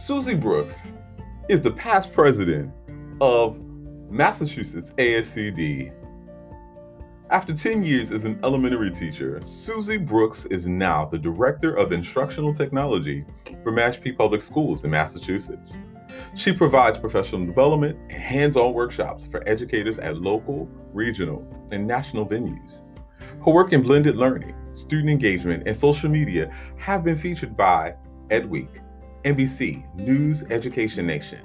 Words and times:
Suzy 0.00 0.34
Brooks 0.34 0.94
is 1.50 1.60
the 1.60 1.72
past 1.72 2.10
president 2.14 2.72
of 3.20 3.60
Massachusetts 4.08 4.94
ASCD. 4.96 5.92
After 7.28 7.52
10 7.52 7.84
years 7.84 8.10
as 8.10 8.24
an 8.24 8.40
elementary 8.42 8.90
teacher, 8.90 9.38
Suzy 9.44 9.98
Brooks 9.98 10.46
is 10.46 10.66
now 10.66 11.04
the 11.04 11.18
Director 11.18 11.74
of 11.74 11.92
Instructional 11.92 12.54
Technology 12.54 13.26
for 13.62 13.72
Mashpee 13.72 14.16
Public 14.16 14.40
Schools 14.40 14.84
in 14.84 14.90
Massachusetts. 14.90 15.76
She 16.34 16.54
provides 16.54 16.96
professional 16.96 17.44
development 17.44 17.98
and 18.08 18.22
hands 18.22 18.56
on 18.56 18.72
workshops 18.72 19.26
for 19.26 19.46
educators 19.46 19.98
at 19.98 20.16
local, 20.16 20.66
regional, 20.94 21.46
and 21.72 21.86
national 21.86 22.26
venues. 22.26 22.80
Her 23.44 23.52
work 23.52 23.74
in 23.74 23.82
blended 23.82 24.16
learning, 24.16 24.54
student 24.72 25.10
engagement, 25.10 25.64
and 25.66 25.76
social 25.76 26.08
media 26.08 26.50
have 26.78 27.04
been 27.04 27.16
featured 27.16 27.54
by 27.54 27.96
EdWeek, 28.30 28.80
NBC, 29.24 29.94
News 29.96 30.42
Education 30.50 31.06
Nation, 31.06 31.40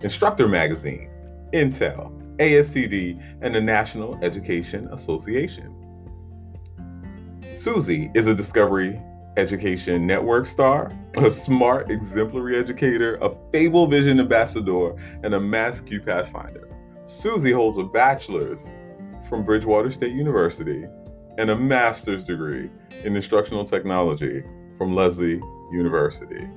Instructor 0.00 0.48
Magazine, 0.48 1.10
Intel, 1.52 2.10
ASCD, 2.38 3.22
and 3.42 3.54
the 3.54 3.60
National 3.60 4.18
Education 4.22 4.88
Association. 4.92 5.74
Suzy 7.52 8.10
is 8.14 8.26
a 8.26 8.34
Discovery 8.34 9.00
Education 9.36 10.06
Network 10.06 10.46
star, 10.46 10.90
a 11.16 11.30
smart, 11.30 11.90
exemplary 11.90 12.58
educator, 12.58 13.16
a 13.16 13.30
FableVision 13.30 14.18
ambassador, 14.18 14.94
and 15.22 15.34
a 15.34 15.40
MassCUE 15.40 16.04
Pathfinder. 16.04 16.68
Susie 17.04 17.52
holds 17.52 17.78
a 17.78 17.84
bachelor's 17.84 18.60
from 19.28 19.44
Bridgewater 19.44 19.90
State 19.90 20.12
University 20.12 20.84
and 21.38 21.50
a 21.50 21.56
master's 21.56 22.24
degree 22.24 22.70
in 23.04 23.16
instructional 23.16 23.64
technology 23.64 24.42
from 24.76 24.94
Lesley 24.94 25.40
University. 25.72 26.48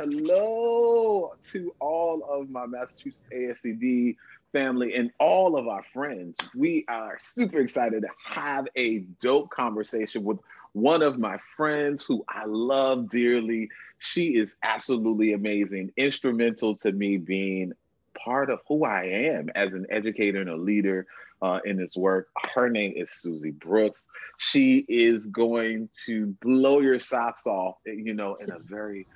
Hello, 0.00 1.32
to 1.50 1.74
all 1.80 2.22
of 2.30 2.48
my 2.50 2.66
Massachusetts 2.66 3.24
ASCD 3.34 4.14
family 4.52 4.94
and 4.94 5.10
all 5.18 5.56
of 5.56 5.66
our 5.66 5.82
friends. 5.92 6.38
We 6.54 6.84
are 6.86 7.18
super 7.20 7.58
excited 7.58 8.02
to 8.02 8.08
have 8.24 8.68
a 8.76 9.00
dope 9.20 9.50
conversation 9.50 10.22
with 10.22 10.38
one 10.70 11.02
of 11.02 11.18
my 11.18 11.38
friends 11.56 12.04
who 12.04 12.24
I 12.28 12.44
love 12.46 13.10
dearly. 13.10 13.70
She 13.98 14.36
is 14.36 14.54
absolutely 14.62 15.32
amazing, 15.32 15.90
instrumental 15.96 16.76
to 16.76 16.92
me 16.92 17.16
being 17.16 17.72
part 18.16 18.50
of 18.50 18.60
who 18.68 18.84
I 18.84 19.02
am 19.02 19.50
as 19.56 19.72
an 19.72 19.84
educator 19.90 20.40
and 20.40 20.50
a 20.50 20.56
leader 20.56 21.08
uh, 21.42 21.58
in 21.64 21.76
this 21.76 21.96
work. 21.96 22.28
Her 22.54 22.68
name 22.68 22.92
is 22.94 23.10
Suzy 23.10 23.50
Brooks. 23.50 24.06
She 24.36 24.84
is 24.88 25.26
going 25.26 25.88
to 26.06 26.36
blow 26.40 26.78
your 26.78 27.00
socks 27.00 27.48
off, 27.48 27.78
you 27.84 28.14
know, 28.14 28.36
in 28.36 28.52
a 28.52 28.60
very 28.60 29.08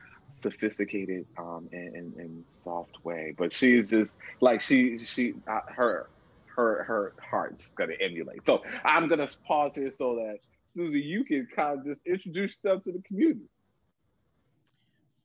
sophisticated 0.43 1.27
um, 1.39 1.69
and, 1.73 1.95
and, 1.95 2.17
and, 2.17 2.45
soft 2.51 3.05
way. 3.05 3.35
But 3.37 3.53
she's 3.53 3.91
just 3.91 4.17
like 4.41 4.61
she 4.61 5.05
she 5.05 5.35
uh, 5.47 5.61
her 5.69 6.09
her 6.47 6.85
her 6.85 7.13
heart's 7.21 7.73
gonna 7.73 7.95
emulate. 8.01 8.47
So 8.47 8.63
I'm 8.85 9.09
gonna 9.09 9.29
pause 9.47 9.75
here 9.75 9.93
so 9.93 10.17
that 10.17 10.39
Suzy, 10.69 11.01
you 11.01 11.25
can 11.25 11.47
kind 11.55 11.79
of 11.79 11.85
just 11.85 12.01
introduce 12.07 12.57
yourself 12.63 12.85
to 12.85 12.93
the 12.93 13.03
community. 13.03 13.49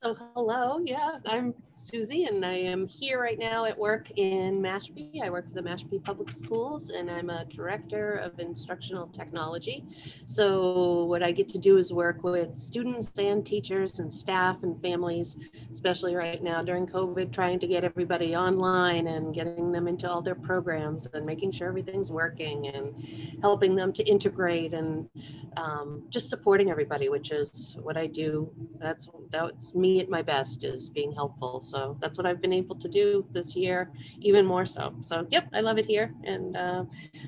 So 0.03 0.16
hello, 0.36 0.80
yeah, 0.86 1.17
I'm 1.26 1.56
Suzy 1.76 2.26
and 2.26 2.45
I 2.45 2.53
am 2.53 2.88
here 2.88 3.20
right 3.20 3.38
now 3.38 3.66
at 3.66 3.78
work 3.78 4.12
in 4.16 4.62
Mashpee. 4.62 5.23
I 5.23 5.30
work 5.31 5.48
for 5.48 5.56
the 5.56 5.67
Mashpee 5.67 6.04
Public 6.04 6.31
Schools 6.31 6.89
and 6.89 7.09
I'm 7.09 7.31
a 7.31 7.45
director 7.45 8.17
of 8.17 8.39
instructional 8.39 9.08
technology. 9.08 9.86
So 10.26 11.06
what 11.06 11.23
I 11.23 11.31
get 11.31 11.50
to 11.50 11.58
do 11.58 11.78
is 11.78 11.92
work 11.92 12.23
with 12.23 12.58
students 12.58 13.11
and 13.17 13.44
teachers 13.44 13.98
and 13.98 14.14
staff 14.14 14.61
and 14.61 14.80
families, 14.83 15.36
especially 15.72 16.16
right 16.16 16.43
now 16.43 16.61
during 16.61 16.86
COVID, 16.86 17.32
trying 17.32 17.60
to 17.60 17.67
get 17.67 17.83
everybody 17.83 18.36
online 18.36 19.08
and 19.08 19.33
getting 19.33 19.72
them 19.72 19.88
into 19.88 20.10
all 20.10 20.22
their 20.22 20.36
programs 20.36 21.08
and 21.14 21.26
making 21.26 21.52
sure 21.52 21.67
everything's 21.70 22.11
working 22.11 22.67
and 22.67 22.93
helping 23.42 23.76
them 23.76 23.92
to 23.93 24.04
integrate 24.04 24.76
and 24.76 25.10
um, 25.58 26.04
just 26.10 26.30
supporting 26.30 26.70
everybody, 26.70 27.10
which 27.10 27.32
is 27.32 27.76
what 27.82 27.98
I 27.98 28.05
do. 28.08 28.52
That's 28.80 29.10
that's 29.32 29.73
me 29.76 29.86
me 29.87 29.99
at 30.02 30.09
my 30.09 30.21
best 30.21 30.64
is 30.64 30.89
being 30.89 31.11
helpful. 31.14 31.61
So 31.61 31.98
that's 32.02 32.17
what 32.17 32.27
I've 32.27 32.42
been 32.42 32.53
able 32.53 32.75
to 32.75 32.89
do 32.89 33.25
this 33.31 33.55
year, 33.55 33.89
even 34.20 34.45
more 34.45 34.65
so. 34.65 34.93
So, 35.02 35.25
yep, 35.30 35.48
I 35.53 35.61
love 35.61 35.77
it 35.77 35.86
here. 35.86 36.14
And 36.23 36.58
uh, 36.58 36.83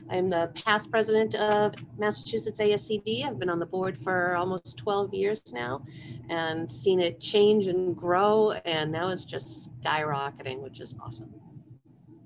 I'm 0.09 0.29
the 0.29 0.51
past 0.65 0.91
president 0.91 1.35
of 1.35 1.73
Massachusetts 1.97 2.59
ASCD. 2.59 3.25
I've 3.25 3.39
been 3.39 3.49
on 3.49 3.59
the 3.59 3.65
board 3.65 3.97
for 3.97 4.35
almost 4.35 4.77
12 4.77 5.13
years 5.13 5.41
now 5.53 5.85
and 6.29 6.69
seen 6.71 6.99
it 6.99 7.19
change 7.19 7.67
and 7.67 7.95
grow. 7.95 8.51
And 8.65 8.91
now 8.91 9.09
it's 9.09 9.25
just 9.25 9.69
skyrocketing, 9.81 10.59
which 10.59 10.79
is 10.79 10.93
awesome. 11.01 11.33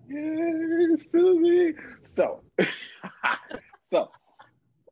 Yay, 0.09 0.95
Sylvie. 0.97 1.75
So, 2.03 2.41
so 3.83 4.09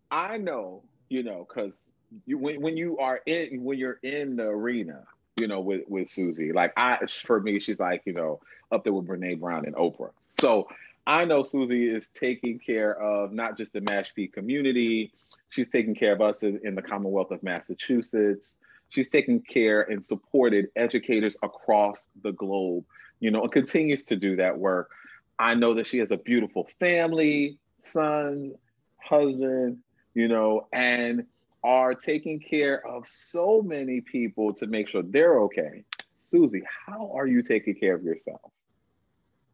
I 0.10 0.38
know, 0.38 0.84
you 1.10 1.24
know, 1.24 1.48
because 1.48 1.86
you 2.26 2.38
when, 2.38 2.62
when 2.62 2.78
you 2.78 2.98
are 2.98 3.22
in 3.26 3.64
when 3.64 3.78
you're 3.78 4.00
in 4.04 4.36
the 4.36 4.44
arena 4.44 5.04
you 5.38 5.48
know, 5.48 5.62
with 5.62 5.82
with 5.88 6.10
Suzy. 6.10 6.52
Like 6.52 6.74
I, 6.78 7.00
for 7.08 7.40
me, 7.40 7.60
she's 7.60 7.80
like 7.80 8.04
you 8.06 8.14
know 8.14 8.40
up 8.72 8.84
there 8.84 8.94
with 8.94 9.08
Brene 9.08 9.40
Brown 9.40 9.66
and 9.66 9.76
Oprah. 9.76 10.12
So 10.40 10.68
I 11.08 11.26
know 11.26 11.44
Suzy 11.44 11.90
is 11.90 12.10
taking 12.10 12.60
care 12.60 13.00
of 13.02 13.32
not 13.32 13.58
just 13.58 13.74
the 13.74 13.82
Mashpee 13.82 14.32
community. 14.32 15.12
She's 15.50 15.70
taking 15.70 15.96
care 15.96 16.14
of 16.14 16.22
us 16.22 16.44
in, 16.44 16.60
in 16.64 16.76
the 16.76 16.82
Commonwealth 16.82 17.32
of 17.32 17.44
Massachusetts. 17.44 18.56
She's 18.90 19.10
taken 19.10 19.42
care 19.42 19.82
and 19.82 20.04
supported 20.04 20.68
educators 20.76 21.36
across 21.44 22.10
the 22.24 22.32
globe, 22.32 22.86
you 23.20 23.32
know, 23.32 23.42
and 23.42 23.52
continues 23.52 24.04
to 24.04 24.16
do 24.16 24.36
that 24.38 24.58
work. 24.58 24.92
I 25.40 25.56
know 25.56 25.74
that 25.74 25.88
she 25.88 25.98
has 26.00 26.12
a 26.12 26.18
beautiful 26.18 26.68
family, 26.80 27.58
son, 27.80 28.54
husband, 28.98 29.80
you 30.14 30.28
know, 30.28 30.68
and 30.72 31.26
are 31.64 31.94
taking 31.94 32.40
care 32.40 32.86
of 32.88 33.08
so 33.08 33.62
many 33.62 34.02
people 34.02 34.54
to 34.54 34.68
make 34.68 34.88
sure 34.90 35.04
they're 35.04 35.40
okay. 35.42 35.84
Suzy, 36.20 36.64
how 36.86 37.12
are 37.14 37.28
you 37.28 37.42
taking 37.42 37.76
care 37.76 37.96
of 37.96 38.04
yourself? 38.04 38.52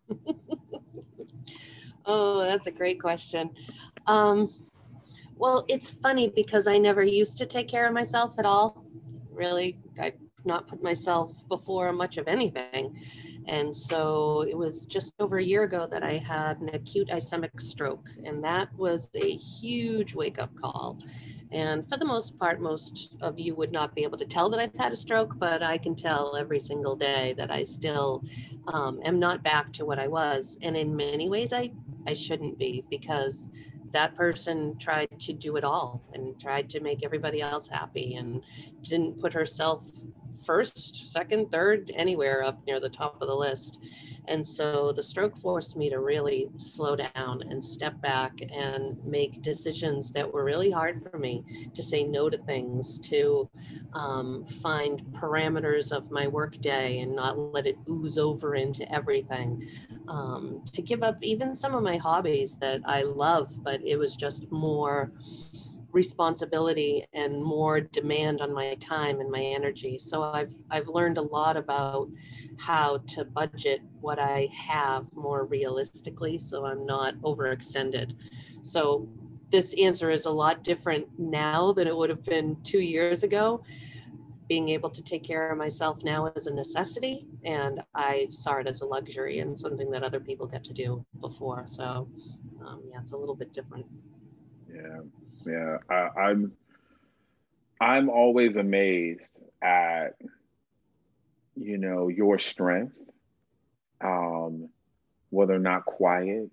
oh, 2.05 2.41
that's 2.41 2.67
a 2.67 2.71
great 2.71 3.01
question. 3.01 3.49
Um, 4.05 4.53
well, 5.35 5.65
it's 5.67 5.91
funny 5.91 6.29
because 6.29 6.67
I 6.67 6.77
never 6.77 7.03
used 7.03 7.37
to 7.37 7.45
take 7.45 7.67
care 7.67 7.87
of 7.87 7.93
myself 7.93 8.39
at 8.39 8.45
all. 8.45 8.85
Really, 9.31 9.77
I 9.99 10.13
not 10.47 10.67
put 10.67 10.81
myself 10.81 11.47
before 11.47 11.91
much 11.93 12.17
of 12.17 12.27
anything. 12.27 12.99
And 13.47 13.75
so 13.75 14.41
it 14.41 14.57
was 14.57 14.85
just 14.85 15.13
over 15.19 15.37
a 15.37 15.43
year 15.43 15.63
ago 15.63 15.87
that 15.91 16.03
I 16.03 16.17
had 16.17 16.59
an 16.59 16.69
acute 16.73 17.09
ischemic 17.09 17.61
stroke, 17.61 18.09
and 18.25 18.43
that 18.43 18.73
was 18.75 19.09
a 19.13 19.35
huge 19.35 20.15
wake 20.15 20.39
up 20.39 20.53
call. 20.59 20.97
And 21.51 21.87
for 21.87 21.97
the 21.97 22.05
most 22.05 22.37
part, 22.37 22.61
most 22.61 23.15
of 23.21 23.39
you 23.39 23.55
would 23.55 23.71
not 23.71 23.95
be 23.95 24.03
able 24.03 24.17
to 24.17 24.25
tell 24.25 24.49
that 24.49 24.59
I've 24.59 24.75
had 24.75 24.91
a 24.91 24.97
stroke, 24.97 25.37
but 25.37 25.63
I 25.63 25.77
can 25.77 25.95
tell 25.95 26.35
every 26.35 26.59
single 26.59 26.95
day 26.95 27.33
that 27.37 27.51
I 27.51 27.63
still 27.63 28.23
um, 28.67 28.99
am 29.03 29.19
not 29.19 29.43
back 29.43 29.71
to 29.73 29.85
what 29.85 29.99
I 29.99 30.07
was. 30.07 30.57
And 30.61 30.75
in 30.75 30.95
many 30.95 31.29
ways, 31.29 31.53
I, 31.53 31.71
I 32.05 32.13
shouldn't 32.13 32.57
be 32.57 32.83
because 32.89 33.45
that 33.93 34.15
person 34.15 34.77
tried 34.77 35.07
to 35.19 35.33
do 35.33 35.55
it 35.55 35.63
all 35.63 36.01
and 36.13 36.39
tried 36.39 36.69
to 36.71 36.81
make 36.81 37.05
everybody 37.05 37.41
else 37.41 37.67
happy 37.67 38.15
and 38.15 38.41
didn't 38.81 39.19
put 39.19 39.33
herself 39.33 39.89
first, 40.47 41.11
second, 41.11 41.51
third, 41.51 41.91
anywhere 41.93 42.41
up 42.41 42.57
near 42.65 42.79
the 42.79 42.89
top 42.89 43.21
of 43.21 43.27
the 43.27 43.35
list. 43.35 43.79
And 44.29 44.45
so 44.45 44.91
the 44.91 45.03
stroke 45.03 45.37
forced 45.37 45.77
me 45.77 45.89
to 45.89 45.99
really 45.99 46.49
slow 46.57 46.95
down 46.95 47.43
and 47.49 47.63
step 47.63 48.01
back 48.01 48.33
and 48.53 48.97
make 49.05 49.41
decisions 49.41 50.11
that 50.11 50.31
were 50.33 50.43
really 50.43 50.71
hard 50.71 51.07
for 51.09 51.17
me 51.17 51.69
to 51.73 51.81
say 51.81 52.03
no 52.03 52.29
to 52.29 52.37
things, 52.37 52.97
to 52.99 53.49
um, 53.93 54.45
find 54.45 55.01
parameters 55.13 55.91
of 55.91 56.11
my 56.11 56.27
workday 56.27 56.99
and 56.99 57.15
not 57.15 57.37
let 57.37 57.67
it 57.67 57.77
ooze 57.89 58.17
over 58.17 58.55
into 58.55 58.89
everything, 58.91 59.69
um, 60.07 60.61
to 60.73 60.81
give 60.81 61.03
up 61.03 61.17
even 61.21 61.55
some 61.55 61.75
of 61.75 61.83
my 61.83 61.97
hobbies 61.97 62.55
that 62.57 62.81
I 62.85 63.03
love, 63.03 63.53
but 63.63 63.81
it 63.85 63.97
was 63.97 64.15
just 64.15 64.49
more 64.51 65.11
responsibility 65.97 67.03
and 67.13 67.43
more 67.43 67.81
demand 67.81 68.39
on 68.39 68.53
my 68.53 68.75
time 68.75 69.19
and 69.19 69.31
my 69.31 69.41
energy. 69.41 69.97
So 69.97 70.21
I've 70.21 70.53
I've 70.69 70.87
learned 70.87 71.17
a 71.17 71.23
lot 71.37 71.57
about 71.57 72.07
how 72.57 72.99
to 73.13 73.25
budget 73.25 73.81
what 73.99 74.19
I 74.19 74.47
have 74.55 75.03
more 75.15 75.45
realistically 75.45 76.37
so 76.37 76.65
I'm 76.65 76.85
not 76.85 77.15
overextended. 77.29 78.13
So 78.61 79.09
this 79.51 79.73
answer 79.87 80.09
is 80.11 80.25
a 80.25 80.37
lot 80.43 80.63
different 80.63 81.05
now 81.17 81.73
than 81.73 81.87
it 81.87 81.97
would 81.97 82.11
have 82.11 82.23
been 82.23 82.57
2 82.63 82.79
years 82.79 83.23
ago. 83.23 83.63
Being 84.47 84.69
able 84.69 84.91
to 84.97 85.01
take 85.01 85.23
care 85.23 85.49
of 85.51 85.57
myself 85.57 85.95
now 86.03 86.19
is 86.35 86.45
a 86.47 86.53
necessity 86.53 87.25
and 87.43 87.81
I 87.95 88.27
saw 88.29 88.53
it 88.61 88.67
as 88.67 88.81
a 88.81 88.85
luxury 88.85 89.39
and 89.39 89.57
something 89.65 89.89
that 89.93 90.03
other 90.03 90.21
people 90.29 90.45
get 90.45 90.63
to 90.65 90.73
do 90.73 91.03
before. 91.27 91.63
So 91.65 92.07
um, 92.63 92.83
yeah, 92.91 92.99
it's 93.01 93.13
a 93.13 93.17
little 93.17 93.39
bit 93.43 93.51
different. 93.51 93.85
Yeah, 94.77 95.01
yeah. 95.47 95.77
I, 95.89 96.21
I'm 96.21 96.51
I'm 97.79 98.09
always 98.09 98.57
amazed 98.57 99.39
at, 99.61 100.15
you 101.55 101.77
know, 101.77 102.07
your 102.07 102.39
strength, 102.39 102.97
um, 104.01 104.69
whether 105.29 105.53
or 105.53 105.59
not 105.59 105.85
quiet, 105.85 106.49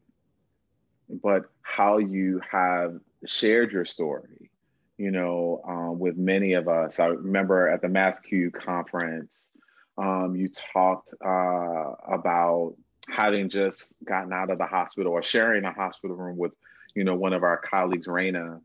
but 1.08 1.44
how 1.62 1.98
you 1.98 2.40
have 2.50 3.00
shared 3.26 3.72
your 3.72 3.86
story, 3.86 4.50
you 4.98 5.10
know, 5.10 5.62
um, 5.66 5.98
with 5.98 6.16
many 6.16 6.54
of 6.54 6.68
us. 6.68 7.00
I 7.00 7.06
remember 7.06 7.68
at 7.70 7.80
the 7.80 7.88
MassCUE 7.88 8.50
conference, 8.52 9.50
um, 9.96 10.34
you 10.36 10.48
talked 10.48 11.14
uh, 11.24 11.92
about 12.06 12.74
having 13.08 13.48
just 13.48 13.94
gotten 14.04 14.32
out 14.32 14.50
of 14.50 14.58
the 14.58 14.66
hospital 14.66 15.12
or 15.12 15.22
sharing 15.22 15.64
a 15.64 15.72
hospital 15.72 16.16
room 16.16 16.36
with, 16.36 16.52
you 16.94 17.04
know, 17.04 17.14
one 17.14 17.32
of 17.32 17.42
our 17.42 17.56
colleagues, 17.56 18.06
Raina. 18.06 18.60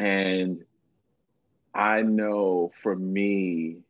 And 0.00 0.64
I 1.74 2.00
know 2.00 2.70
for 2.72 2.96
me, 2.96 3.80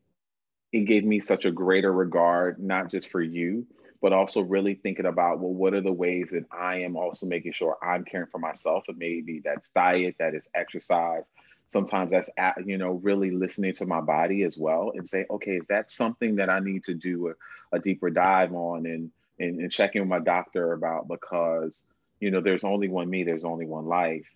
it 0.73 0.81
gave 0.81 1.05
me 1.05 1.21
such 1.21 1.45
a 1.45 1.53
greater 1.53 1.93
regard, 1.93 2.59
not 2.59 2.91
just 2.91 3.11
for 3.11 3.23
you, 3.23 3.65
but 4.03 4.13
also 4.13 4.41
really 4.41 4.75
thinking 4.75 5.07
about, 5.07 5.39
well, 5.39 5.53
what 5.53 5.73
are 5.73 5.81
the 5.81 5.93
ways 5.93 6.31
that 6.31 6.47
I 6.51 6.81
am 6.81 6.97
also 6.97 7.27
making 7.27 7.53
sure 7.53 7.77
I'm 7.81 8.05
caring 8.05 8.27
for 8.27 8.39
myself? 8.39 8.85
And 8.89 8.99
maybe 8.99 9.41
that's 9.45 9.71
diet, 9.71 10.17
that 10.19 10.35
is 10.35 10.49
exercise. 10.53 11.23
Sometimes 11.69 12.11
that's, 12.11 12.31
at, 12.37 12.67
you 12.67 12.77
know, 12.77 12.95
really 12.95 13.31
listening 13.31 13.73
to 13.75 13.87
my 13.87 14.01
body 14.01 14.43
as 14.43 14.59
well 14.59 14.91
and 14.97 15.07
say, 15.07 15.27
okay, 15.31 15.59
is 15.59 15.67
that 15.67 15.93
something 15.93 16.37
that 16.37 16.51
I 16.51 16.59
need 16.59 16.83
to 16.85 16.95
do 16.95 17.29
a, 17.29 17.77
a 17.77 17.79
deeper 17.79 18.11
dive 18.11 18.53
on 18.53 18.85
and, 18.87 19.13
and, 19.39 19.61
and 19.61 19.71
checking 19.71 20.03
with 20.03 20.09
my 20.09 20.19
doctor 20.19 20.73
about 20.73 21.07
because, 21.07 21.85
you 22.19 22.33
know, 22.33 22.41
there's 22.41 22.65
only 22.65 22.89
one 22.89 23.09
me, 23.09 23.23
there's 23.23 23.45
only 23.45 23.67
one 23.67 23.87
life 23.87 24.27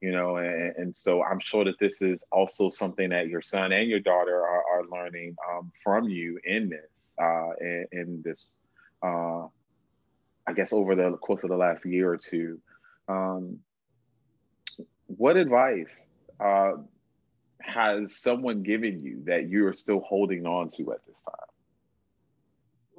you 0.00 0.12
know 0.12 0.36
and, 0.36 0.76
and, 0.76 0.96
so 0.96 1.22
i'm 1.22 1.40
sure 1.40 1.64
that 1.64 1.78
this 1.78 2.02
is 2.02 2.24
also 2.30 2.70
something 2.70 3.10
that 3.10 3.28
your 3.28 3.42
son 3.42 3.72
and 3.72 3.88
your 3.88 4.00
daughter 4.00 4.36
are, 4.36 4.62
are 4.72 4.84
learning 4.90 5.36
um, 5.50 5.72
from 5.82 6.08
you 6.08 6.38
in 6.44 6.68
this 6.68 7.14
uh, 7.20 7.50
in, 7.60 7.86
in 7.92 8.22
this 8.24 8.46
uh, 9.02 9.46
i 10.46 10.52
guess 10.54 10.72
over 10.72 10.94
the 10.94 11.16
course 11.18 11.42
of 11.42 11.50
the 11.50 11.56
last 11.56 11.84
year 11.84 12.12
or 12.12 12.16
two 12.16 12.60
um, 13.08 13.58
what 15.06 15.36
advice 15.36 16.06
uh, 16.40 16.72
has 17.60 18.16
someone 18.16 18.62
given 18.62 19.00
you 19.00 19.22
that 19.24 19.48
you're 19.48 19.74
still 19.74 20.00
holding 20.00 20.46
on 20.46 20.68
to 20.68 20.92
at 20.92 21.04
this 21.06 21.20
time 21.22 21.34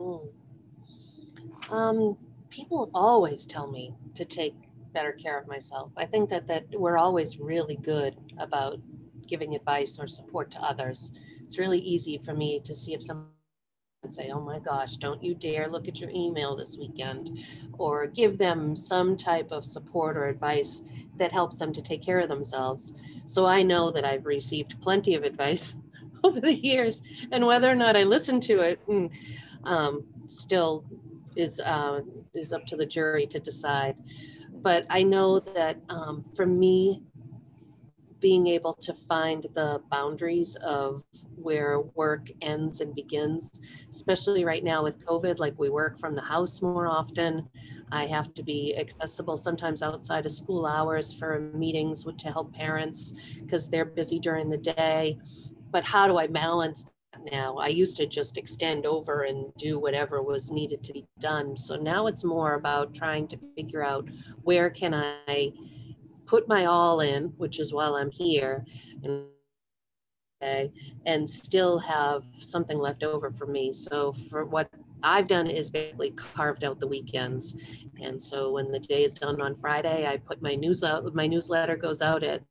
mm. 0.01 1.71
um, 1.71 2.17
people 2.49 2.89
always 2.93 3.45
tell 3.45 3.71
me 3.71 3.93
to 4.15 4.25
take 4.25 4.55
better 4.93 5.11
care 5.11 5.37
of 5.37 5.47
myself. 5.47 5.91
I 5.97 6.05
think 6.05 6.29
that 6.29 6.47
that 6.47 6.65
we're 6.73 6.97
always 6.97 7.39
really 7.39 7.77
good 7.77 8.15
about 8.37 8.79
giving 9.27 9.55
advice 9.55 9.99
or 9.99 10.07
support 10.07 10.51
to 10.51 10.61
others. 10.61 11.11
It's 11.43 11.57
really 11.57 11.79
easy 11.79 12.17
for 12.17 12.33
me 12.33 12.59
to 12.61 12.75
see 12.75 12.93
if 12.93 13.03
someone 13.03 13.29
say, 14.09 14.29
"Oh 14.29 14.41
my 14.41 14.59
gosh, 14.59 14.97
don't 14.97 15.23
you 15.23 15.35
dare 15.35 15.67
look 15.67 15.87
at 15.87 15.99
your 15.99 16.09
email 16.11 16.55
this 16.55 16.77
weekend," 16.77 17.39
or 17.77 18.07
give 18.07 18.37
them 18.37 18.75
some 18.75 19.15
type 19.17 19.51
of 19.51 19.65
support 19.65 20.17
or 20.17 20.27
advice 20.27 20.81
that 21.17 21.31
helps 21.31 21.57
them 21.57 21.73
to 21.73 21.81
take 21.81 22.01
care 22.01 22.19
of 22.19 22.29
themselves. 22.29 22.93
So 23.25 23.45
I 23.45 23.61
know 23.61 23.91
that 23.91 24.05
I've 24.05 24.25
received 24.25 24.81
plenty 24.81 25.15
of 25.15 25.23
advice 25.23 25.75
over 26.23 26.39
the 26.39 26.55
years, 26.55 27.01
and 27.31 27.45
whether 27.45 27.69
or 27.69 27.75
not 27.75 27.97
I 27.97 28.03
listen 28.03 28.39
to 28.41 28.61
it, 28.61 28.79
mm, 28.87 29.09
um, 29.63 30.05
still 30.27 30.85
is 31.35 31.59
uh, 31.59 32.01
is 32.33 32.53
up 32.53 32.65
to 32.67 32.75
the 32.75 32.85
jury 32.85 33.25
to 33.27 33.39
decide 33.39 33.95
but 34.61 34.85
I 34.89 35.03
know 35.03 35.39
that 35.39 35.77
um, 35.89 36.23
for 36.35 36.45
me, 36.45 37.03
being 38.19 38.47
able 38.47 38.73
to 38.73 38.93
find 38.93 39.47
the 39.53 39.81
boundaries 39.89 40.55
of 40.57 41.03
where 41.35 41.79
work 41.95 42.29
ends 42.41 42.81
and 42.81 42.93
begins, 42.93 43.59
especially 43.89 44.43
right 44.43 44.63
now 44.63 44.83
with 44.83 45.05
COVID, 45.05 45.39
like 45.39 45.57
we 45.57 45.69
work 45.69 45.99
from 45.99 46.15
the 46.15 46.21
house 46.21 46.61
more 46.61 46.87
often. 46.87 47.47
I 47.91 48.05
have 48.05 48.33
to 48.35 48.43
be 48.43 48.75
accessible 48.77 49.37
sometimes 49.37 49.81
outside 49.81 50.25
of 50.25 50.31
school 50.31 50.65
hours 50.65 51.13
for 51.13 51.39
meetings 51.55 52.03
to 52.03 52.31
help 52.31 52.53
parents 52.53 53.13
because 53.41 53.69
they're 53.69 53.85
busy 53.85 54.19
during 54.19 54.49
the 54.49 54.57
day. 54.57 55.17
But 55.71 55.83
how 55.83 56.07
do 56.07 56.17
I 56.17 56.27
balance 56.27 56.85
now. 57.31 57.57
I 57.57 57.67
used 57.67 57.97
to 57.97 58.05
just 58.05 58.37
extend 58.37 58.85
over 58.85 59.23
and 59.23 59.53
do 59.57 59.79
whatever 59.79 60.21
was 60.21 60.51
needed 60.51 60.83
to 60.83 60.93
be 60.93 61.05
done. 61.19 61.57
So 61.57 61.75
now 61.75 62.07
it's 62.07 62.23
more 62.23 62.53
about 62.55 62.93
trying 62.93 63.27
to 63.29 63.39
figure 63.55 63.83
out 63.83 64.07
where 64.43 64.69
can 64.69 64.93
I 64.93 65.51
put 66.25 66.47
my 66.47 66.65
all 66.65 67.01
in, 67.01 67.25
which 67.37 67.59
is 67.59 67.73
while 67.73 67.95
I'm 67.95 68.11
here, 68.11 68.65
and 69.03 69.25
and 71.05 71.29
still 71.29 71.79
have 71.79 72.23
something 72.39 72.77
left 72.77 73.03
over 73.03 73.29
for 73.29 73.45
me. 73.45 73.73
So 73.73 74.13
for 74.13 74.45
what 74.45 74.69
I've 75.03 75.27
done 75.27 75.47
is 75.47 75.69
basically 75.69 76.11
carved 76.11 76.63
out 76.63 76.79
the 76.79 76.87
weekends. 76.87 77.55
And 78.01 78.21
so 78.21 78.53
when 78.53 78.71
the 78.71 78.79
day 78.79 79.03
is 79.03 79.13
done 79.13 79.41
on 79.41 79.55
Friday, 79.55 80.07
I 80.07 80.17
put 80.17 80.41
my 80.41 80.55
news 80.55 80.83
out, 80.83 81.13
my 81.13 81.27
newsletter 81.27 81.75
goes 81.75 82.01
out 82.01 82.23
at 82.23 82.41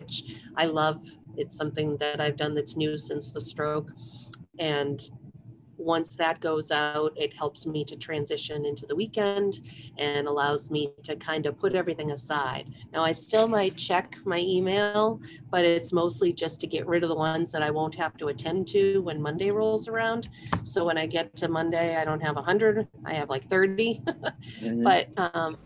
which 0.00 0.24
I 0.56 0.66
love. 0.66 1.06
It's 1.36 1.56
something 1.56 1.96
that 1.98 2.20
I've 2.20 2.36
done 2.36 2.54
that's 2.54 2.76
new 2.76 2.98
since 2.98 3.32
the 3.32 3.40
stroke. 3.40 3.90
And 4.58 5.00
once 5.80 6.14
that 6.16 6.40
goes 6.40 6.70
out, 6.70 7.12
it 7.16 7.32
helps 7.32 7.66
me 7.66 7.84
to 7.84 7.96
transition 7.96 8.66
into 8.66 8.86
the 8.86 8.94
weekend 8.94 9.60
and 9.98 10.28
allows 10.28 10.70
me 10.70 10.92
to 11.02 11.16
kind 11.16 11.46
of 11.46 11.58
put 11.58 11.74
everything 11.74 12.12
aside. 12.12 12.72
Now, 12.92 13.02
I 13.02 13.12
still 13.12 13.48
might 13.48 13.76
check 13.76 14.16
my 14.24 14.38
email, 14.38 15.20
but 15.50 15.64
it's 15.64 15.92
mostly 15.92 16.32
just 16.32 16.60
to 16.60 16.66
get 16.66 16.86
rid 16.86 17.02
of 17.02 17.08
the 17.08 17.16
ones 17.16 17.50
that 17.52 17.62
I 17.62 17.70
won't 17.70 17.94
have 17.94 18.16
to 18.18 18.28
attend 18.28 18.68
to 18.68 19.00
when 19.00 19.22
Monday 19.22 19.50
rolls 19.50 19.88
around. 19.88 20.28
So 20.62 20.84
when 20.84 20.98
I 20.98 21.06
get 21.06 21.34
to 21.36 21.48
Monday, 21.48 21.96
I 21.96 22.04
don't 22.04 22.20
have 22.20 22.36
100, 22.36 22.86
I 23.06 23.14
have 23.14 23.30
like 23.30 23.48
30. 23.48 24.02
mm-hmm. 24.06 24.84
But 24.84 25.08
um, 25.34 25.56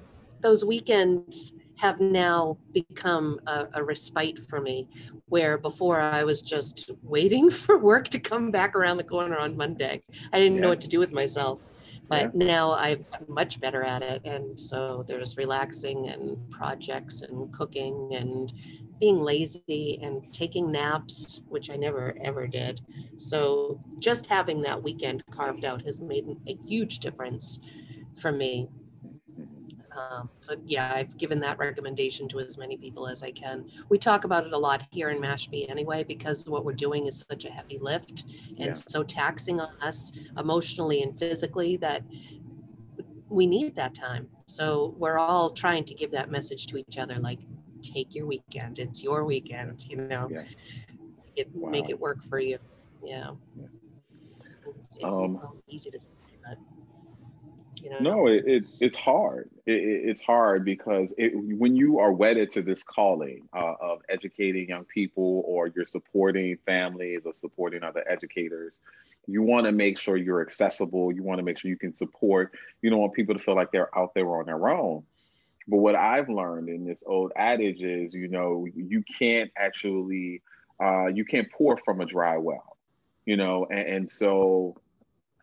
those 0.41 0.65
weekends, 0.65 1.53
have 1.77 2.01
now 2.01 2.57
become 2.73 3.39
a, 3.47 3.67
a, 3.75 3.85
respite 3.85 4.39
for 4.39 4.61
me 4.61 4.89
where 5.27 5.59
before 5.59 6.01
i 6.01 6.23
was 6.23 6.41
just 6.41 6.91
waiting 7.03 7.51
for 7.65 7.79
work 7.79 8.09
to 8.09 8.19
come 8.19 8.51
back 8.51 8.75
around 8.75 8.97
the 8.97 9.05
corner 9.05 9.37
on 9.37 9.57
monday 9.57 10.03
i 10.33 10.39
didn't 10.39 10.57
yeah. 10.57 10.61
know 10.63 10.69
what 10.69 10.81
to 10.81 10.89
do 10.89 10.99
with 10.99 11.13
myself 11.13 11.61
but 12.09 12.31
yeah. 12.35 12.47
now 12.47 12.71
i've 12.73 13.09
gotten 13.11 13.33
much 13.33 13.61
better 13.61 13.83
at 13.83 14.03
it 14.03 14.23
and 14.25 14.59
so 14.59 15.05
there's 15.07 15.37
relaxing 15.37 16.09
and 16.09 16.39
projects 16.51 17.23
and 17.23 17.53
cooking 17.53 18.11
and 18.15 18.53
being 19.01 19.21
lazy 19.21 19.99
and 20.03 20.33
taking 20.33 20.71
naps 20.71 21.43
which 21.49 21.71
i 21.71 21.77
never 21.77 22.17
ever 22.23 22.47
did 22.47 22.81
so 23.17 23.81
just 23.99 24.27
having 24.27 24.63
that 24.63 24.81
weekend 24.83 25.25
carved 25.31 25.65
out 25.65 25.83
has 25.83 26.01
made 26.01 26.25
a 26.47 26.57
huge 26.65 27.01
difference 27.01 27.59
for 28.17 28.31
me 28.31 28.69
um, 29.97 30.29
so 30.39 30.57
yeah, 30.67 30.93
I've 30.95 31.17
given 31.17 31.41
that 31.41 31.59
recommendation 31.59 32.29
to 32.29 32.41
as 32.41 32.59
many 32.59 32.77
people 32.77 33.07
as 33.07 33.23
I 33.23 33.31
can. 33.31 33.71
We 33.89 33.99
talk 33.99 34.25
about 34.25 34.47
it 34.47 34.53
a 34.53 34.59
lot 34.59 34.85
here 34.91 35.11
in 35.11 35.21
Mashpee 35.21 35.71
anyway, 35.71 36.05
because 36.05 36.47
what 36.47 36.65
we're 36.65 36.73
doing 36.73 37.07
is 37.07 37.25
such 37.31 37.45
a 37.45 37.51
heavy 37.51 37.79
lift 37.79 38.25
and 38.59 38.67
yeah. 38.67 38.73
so 38.73 39.03
taxing 39.03 39.61
on 39.61 39.71
us 39.81 40.13
emotionally 40.39 41.03
and 41.03 41.19
physically 41.19 41.77
that 41.79 42.03
we 43.29 43.47
need 43.47 43.75
that 43.77 43.95
time. 43.95 44.29
So 44.47 44.95
we're 44.99 45.19
all 45.19 45.51
trying 45.51 45.85
to 45.85 45.95
give 45.95 46.11
that 46.13 46.31
message 46.31 46.67
to 46.69 46.77
each 46.77 46.99
other, 46.99 47.17
like 47.17 47.41
take 47.83 48.15
your 48.15 48.27
weekend. 48.27 48.79
It's 48.79 49.03
your 49.03 49.25
weekend, 49.25 49.85
you 49.89 49.97
know, 49.97 50.29
yeah. 50.31 50.45
it, 51.37 51.49
wow. 51.55 51.71
make 51.71 51.89
it 51.89 51.99
work 51.99 52.23
for 52.23 52.39
you. 52.39 52.59
Yeah. 53.03 53.31
yeah. 53.57 53.67
It's, 54.97 55.17
um, 55.17 55.61
easy 55.69 55.91
to 55.91 55.99
you 57.85 57.91
know? 57.91 57.99
No, 58.01 58.27
it, 58.27 58.45
it 58.47 58.65
it's 58.81 58.97
hard. 58.97 59.51
It, 59.67 59.73
it's 59.75 60.23
hard 60.23 60.65
because 60.65 61.15
it, 61.19 61.33
when 61.35 61.77
you 61.77 61.99
are 61.99 62.13
wedded 62.13 62.51
to 62.51 62.63
this 62.63 62.83
calling 62.83 63.47
uh, 63.55 63.75
of 63.81 64.01
educating 64.09 64.69
young 64.69 64.85
people, 64.85 65.43
or 65.47 65.69
you're 65.69 65.85
supporting 65.85 66.57
families 66.65 67.23
or 67.27 67.35
supporting 67.41 67.83
other 67.83 68.03
educators, 68.09 68.75
you 69.27 69.43
want 69.43 69.67
to 69.67 69.73
make 69.73 69.99
sure 69.99 70.17
you're 70.17 70.41
accessible. 70.41 71.13
You 71.13 71.23
want 71.23 71.39
to 71.39 71.45
make 71.45 71.59
sure 71.59 71.69
you 71.69 71.77
can 71.77 71.95
support. 71.95 72.53
You 72.81 72.91
don't 72.91 72.99
want 72.99 73.13
people 73.13 73.35
to 73.35 73.41
feel 73.41 73.55
like 73.55 73.71
they're 73.71 73.97
out 73.97 74.15
there 74.15 74.27
on 74.27 74.47
their 74.47 74.69
own. 74.69 75.05
But 75.69 75.79
what 75.79 75.95
I've 75.95 76.29
learned 76.29 76.69
in 76.69 76.85
this 76.85 77.03
old 77.07 77.33
adage 77.37 77.83
is, 77.83 78.13
you 78.13 78.29
know, 78.29 78.67
you 78.75 79.03
can't 79.19 79.51
actually, 79.57 80.43
uh, 80.83 81.07
you 81.07 81.25
can't 81.25 81.51
pour 81.51 81.77
from 81.79 82.01
a 82.01 82.07
dry 82.07 82.37
well, 82.39 82.77
you 83.25 83.37
know, 83.37 83.67
and, 83.71 83.89
and 83.89 84.11
so 84.11 84.77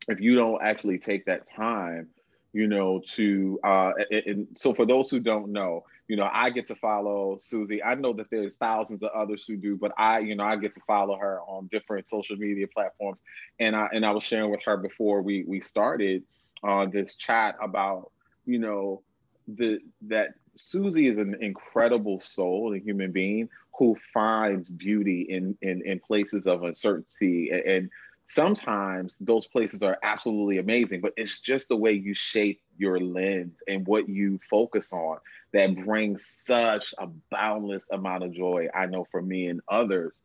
if 0.08 0.20
you 0.20 0.36
don't 0.36 0.62
actually 0.62 1.00
take 1.00 1.26
that 1.26 1.48
time 1.48 2.10
you 2.54 2.68
know, 2.68 3.02
to 3.14 3.60
uh, 3.64 3.92
and 4.12 4.48
so 4.54 4.74
for 4.74 4.86
those 4.86 5.10
who 5.10 5.20
don't 5.20 5.52
know, 5.52 5.84
you 6.08 6.18
know, 6.18 6.30
I 6.32 6.50
get 6.50 6.66
to 6.68 6.76
follow 6.76 7.38
Suzy. 7.40 7.82
I 7.82 7.96
know 7.96 8.12
that 8.14 8.30
there's 8.30 8.58
thousands 8.58 9.02
of 9.04 9.10
others 9.16 9.46
who 9.48 9.56
do, 9.56 9.78
but 9.78 9.94
I, 9.98 10.20
you 10.20 10.36
know, 10.36 10.44
I 10.44 10.58
get 10.58 10.74
to 10.74 10.82
follow 10.86 11.16
her 11.18 11.40
on 11.48 11.70
different 11.72 12.10
social 12.10 12.36
media 12.36 12.68
platforms. 12.68 13.22
And 13.60 13.76
I 13.76 13.88
and 13.94 14.06
I 14.06 14.12
was 14.12 14.24
sharing 14.24 14.52
with 14.52 14.62
her 14.66 14.76
before 14.76 15.22
we 15.22 15.46
we 15.48 15.62
started 15.62 16.24
uh, 16.68 16.88
this 16.88 17.16
chat 17.16 17.56
about, 17.62 18.12
you 18.46 18.60
know, 18.60 19.04
the 19.48 19.80
that 20.08 20.34
Suzy 20.56 21.08
is 21.08 21.18
an 21.18 21.38
incredible 21.40 22.20
soul, 22.20 22.74
a 22.74 22.80
human 22.80 23.14
being 23.14 23.48
who 23.78 23.96
finds 24.14 24.68
beauty 24.68 25.22
in 25.30 25.58
in, 25.62 25.82
in 25.86 26.00
places 26.02 26.46
of 26.46 26.64
uncertainty 26.64 27.50
and, 27.52 27.64
and 27.66 27.90
sometimes 28.32 29.18
those 29.20 29.46
places 29.46 29.84
are 29.84 29.98
absolutely 30.04 30.58
amazing, 30.58 31.02
but 31.02 31.14
it's 31.18 31.42
just 31.42 31.68
the 31.68 31.76
way 31.76 31.92
you 31.92 32.14
shape 32.14 32.62
your 32.78 33.00
lens 33.00 33.62
and 33.68 33.86
what 33.86 34.08
you 34.08 34.40
focus 34.50 34.94
on 34.94 35.18
that 35.54 35.76
brings 35.84 36.26
such 36.26 36.94
a 36.98 37.08
boundless 37.30 37.90
amount 37.92 38.24
of 38.24 38.32
joy. 38.32 38.68
I 38.74 38.86
know 38.86 39.06
for 39.12 39.22
me 39.22 39.48
and 39.48 39.60
others. 39.68 40.18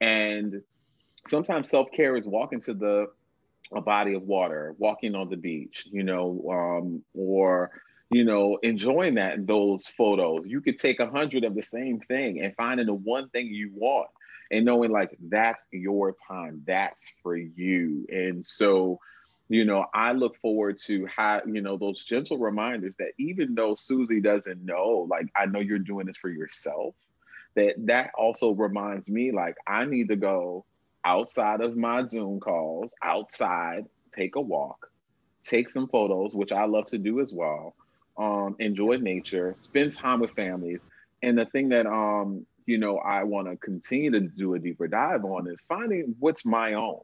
And 0.00 0.62
sometimes 1.26 1.70
self 1.70 1.88
care 1.92 2.16
is 2.16 2.26
walking 2.26 2.60
to 2.62 2.74
the 2.74 3.06
a 3.72 3.80
body 3.80 4.14
of 4.14 4.22
water, 4.22 4.74
walking 4.78 5.14
on 5.14 5.30
the 5.30 5.36
beach, 5.36 5.86
you 5.90 6.02
know, 6.02 6.44
um, 6.50 7.02
or 7.14 7.70
you 8.10 8.24
know, 8.24 8.58
enjoying 8.62 9.14
that 9.14 9.46
those 9.46 9.86
photos. 9.86 10.44
You 10.46 10.60
could 10.60 10.78
take 10.78 11.00
a 11.00 11.08
hundred 11.08 11.44
of 11.44 11.54
the 11.54 11.62
same 11.62 12.00
thing 12.00 12.42
and 12.42 12.54
finding 12.56 12.86
the 12.86 12.94
one 12.94 13.28
thing 13.30 13.46
you 13.46 13.70
want 13.74 14.08
and 14.50 14.64
knowing 14.64 14.90
like 14.90 15.16
that's 15.28 15.64
your 15.70 16.14
time, 16.28 16.62
that's 16.66 17.12
for 17.22 17.36
you. 17.36 18.06
And 18.08 18.44
so, 18.44 19.00
you 19.48 19.64
know, 19.64 19.86
I 19.92 20.12
look 20.12 20.36
forward 20.38 20.78
to 20.86 21.06
how, 21.06 21.42
you 21.46 21.60
know, 21.60 21.76
those 21.76 22.04
gentle 22.04 22.38
reminders 22.38 22.94
that 22.98 23.12
even 23.18 23.54
though 23.54 23.74
Suzy 23.74 24.20
doesn't 24.20 24.64
know, 24.64 25.06
like, 25.08 25.26
I 25.36 25.46
know 25.46 25.60
you're 25.60 25.78
doing 25.78 26.06
this 26.06 26.16
for 26.16 26.30
yourself, 26.30 26.94
that 27.54 27.74
that 27.86 28.10
also 28.18 28.50
reminds 28.50 29.08
me, 29.08 29.32
like, 29.32 29.56
I 29.66 29.84
need 29.84 30.08
to 30.08 30.16
go 30.16 30.64
outside 31.04 31.60
of 31.60 31.76
my 31.76 32.06
Zoom 32.06 32.40
calls, 32.40 32.94
outside, 33.02 33.84
take 34.14 34.36
a 34.36 34.40
walk, 34.40 34.90
take 35.42 35.68
some 35.68 35.88
photos, 35.88 36.34
which 36.34 36.52
I 36.52 36.64
love 36.64 36.86
to 36.86 36.98
do 36.98 37.20
as 37.20 37.32
well. 37.32 37.74
Um, 38.16 38.56
enjoy 38.58 38.96
nature, 38.96 39.54
spend 39.58 39.92
time 39.92 40.20
with 40.20 40.30
families. 40.30 40.80
And 41.22 41.36
the 41.36 41.46
thing 41.46 41.70
that 41.70 41.86
um, 41.86 42.46
you 42.66 42.78
know, 42.78 42.98
I 42.98 43.24
want 43.24 43.48
to 43.48 43.56
continue 43.56 44.10
to 44.12 44.20
do 44.20 44.54
a 44.54 44.58
deeper 44.58 44.86
dive 44.86 45.24
on 45.24 45.48
is 45.48 45.58
finding 45.68 46.14
what's 46.18 46.46
my 46.46 46.74
own. 46.74 47.00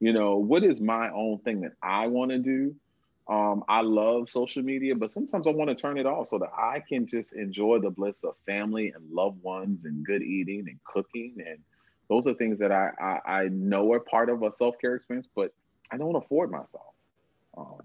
You 0.00 0.12
know, 0.12 0.36
what 0.36 0.64
is 0.64 0.80
my 0.80 1.10
own 1.10 1.38
thing 1.38 1.60
that 1.60 1.72
I 1.82 2.06
want 2.08 2.30
to 2.30 2.38
do? 2.38 2.74
Um, 3.28 3.62
I 3.68 3.82
love 3.82 4.28
social 4.28 4.62
media, 4.62 4.96
but 4.96 5.12
sometimes 5.12 5.46
I 5.46 5.50
want 5.50 5.70
to 5.70 5.76
turn 5.76 5.96
it 5.96 6.06
off 6.06 6.28
so 6.28 6.38
that 6.38 6.50
I 6.56 6.82
can 6.86 7.06
just 7.06 7.34
enjoy 7.34 7.78
the 7.78 7.90
bliss 7.90 8.24
of 8.24 8.34
family 8.44 8.92
and 8.94 9.10
loved 9.12 9.40
ones 9.42 9.84
and 9.84 10.04
good 10.04 10.22
eating 10.22 10.66
and 10.68 10.78
cooking. 10.84 11.34
And 11.46 11.58
those 12.08 12.26
are 12.26 12.34
things 12.34 12.58
that 12.58 12.72
I, 12.72 12.90
I, 13.00 13.32
I 13.32 13.48
know 13.48 13.92
are 13.92 14.00
part 14.00 14.28
of 14.28 14.42
a 14.42 14.50
self 14.50 14.74
care 14.80 14.96
experience, 14.96 15.28
but 15.36 15.52
I 15.90 15.98
don't 15.98 16.16
afford 16.16 16.50
myself. 16.50 16.94
Um. 17.56 17.82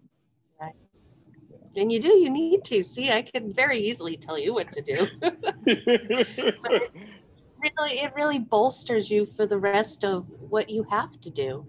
And 1.76 1.92
you 1.92 2.02
do, 2.02 2.08
you 2.08 2.32
need 2.32 2.66
to. 2.66 2.84
See, 2.84 3.12
I 3.12 3.22
can 3.22 3.54
very 3.54 3.78
easily 3.78 4.18
tell 4.18 4.40
you 4.40 4.56
what 4.56 4.72
to 4.72 4.82
do. 4.82 5.08
really 7.62 8.00
it 8.00 8.14
really 8.16 8.40
bolsters 8.40 9.10
you 9.10 9.26
for 9.26 9.46
the 9.46 9.58
rest 9.58 10.04
of 10.04 10.30
what 10.40 10.70
you 10.70 10.86
have 10.90 11.20
to 11.22 11.30
do. 11.30 11.66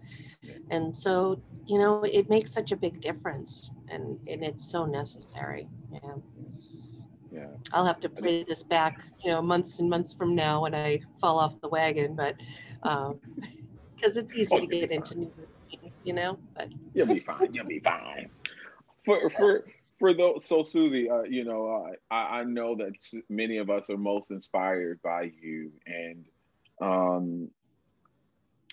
And 0.71 0.97
so 0.97 1.41
you 1.69 1.79
know 1.79 2.03
it 2.03 2.29
makes 2.29 2.51
such 2.53 2.73
a 2.73 2.77
big 2.77 3.01
difference 3.01 3.71
and 3.89 4.19
and 4.27 4.43
it's 4.43 4.69
so 4.69 4.85
necessary 4.87 5.69
yeah. 5.93 6.15
Yeah. 7.31 7.47
I'll 7.73 7.85
have 7.85 8.01
to 8.01 8.09
play 8.09 8.43
this 8.43 8.63
back 8.63 9.03
you 9.23 9.31
know 9.31 9.43
months 9.43 9.79
and 9.79 9.89
months 9.89 10.15
from 10.15 10.35
now 10.35 10.63
when 10.63 10.75
i 10.75 10.99
fall 11.21 11.39
off 11.39 11.61
the 11.61 11.69
wagon 11.69 12.17
but 12.17 12.35
um 12.85 13.21
because 13.95 14.17
it's 14.17 14.33
easy 14.33 14.57
oh, 14.57 14.61
to 14.61 14.67
get 14.67 14.91
into 14.91 15.19
new 15.19 15.33
you 16.05 16.15
know 16.15 16.39
but 16.57 16.69
you'll 16.95 17.07
be 17.07 17.21
fine 17.21 17.49
you'll 17.53 17.67
be 17.67 17.81
fine. 17.81 18.31
For 19.05 19.31
for 19.37 19.65
for 19.99 20.15
those, 20.15 20.45
so 20.45 20.63
Suzy, 20.63 21.11
uh, 21.11 21.23
you 21.23 21.45
know, 21.45 21.69
uh, 21.69 22.15
I, 22.15 22.41
I, 22.41 22.45
know 22.45 22.77
that 22.77 22.95
many 23.29 23.59
of 23.59 23.69
us 23.69 23.91
are 23.91 23.97
most 23.97 24.31
inspired 24.31 25.01
by 25.03 25.33
you, 25.41 25.73
and 25.87 26.25
um, 26.81 27.51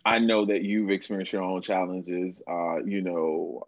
I 0.06 0.20
know 0.20 0.46
that 0.46 0.62
you've 0.62 0.92
experienced 0.92 1.34
your 1.34 1.42
own 1.42 1.64
challenges, 1.64 2.42
uh, 2.48 2.84
you 2.86 3.02
know, 3.02 3.68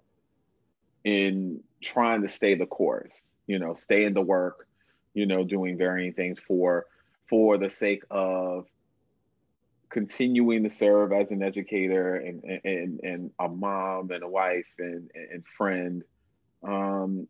in 1.03 1.63
trying 1.81 2.21
to 2.21 2.27
stay 2.27 2.53
the 2.53 2.67
course, 2.67 3.31
you 3.47 3.57
know, 3.57 3.73
stay 3.73 4.05
in 4.05 4.13
the 4.13 4.21
work, 4.21 4.67
you 5.13 5.25
know, 5.25 5.43
doing 5.43 5.77
varying 5.77 6.13
things 6.13 6.37
for 6.39 6.85
for 7.27 7.57
the 7.57 7.69
sake 7.69 8.03
of 8.09 8.67
continuing 9.89 10.63
to 10.63 10.69
serve 10.69 11.11
as 11.11 11.31
an 11.31 11.41
educator 11.41 12.15
and 12.15 12.43
and 12.63 12.99
and 13.01 13.31
a 13.39 13.47
mom 13.47 14.11
and 14.11 14.23
a 14.23 14.27
wife 14.27 14.67
and 14.77 15.09
and 15.15 15.45
friend. 15.47 16.03
Um, 16.63 17.27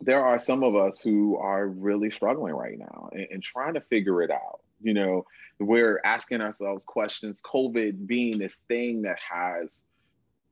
there 0.00 0.24
are 0.24 0.38
some 0.38 0.62
of 0.62 0.76
us 0.76 1.00
who 1.00 1.36
are 1.36 1.66
really 1.66 2.10
struggling 2.10 2.54
right 2.54 2.78
now 2.78 3.08
and, 3.12 3.26
and, 3.30 3.42
trying 3.42 3.74
to 3.74 3.80
figure 3.80 4.22
it 4.22 4.30
out. 4.30 4.60
You 4.80 4.94
know, 4.94 5.26
we're 5.58 6.00
asking 6.04 6.40
ourselves 6.40 6.84
questions, 6.84 7.42
COVID 7.42 8.06
being 8.06 8.38
this 8.38 8.56
thing 8.68 9.02
that 9.02 9.18
has 9.18 9.82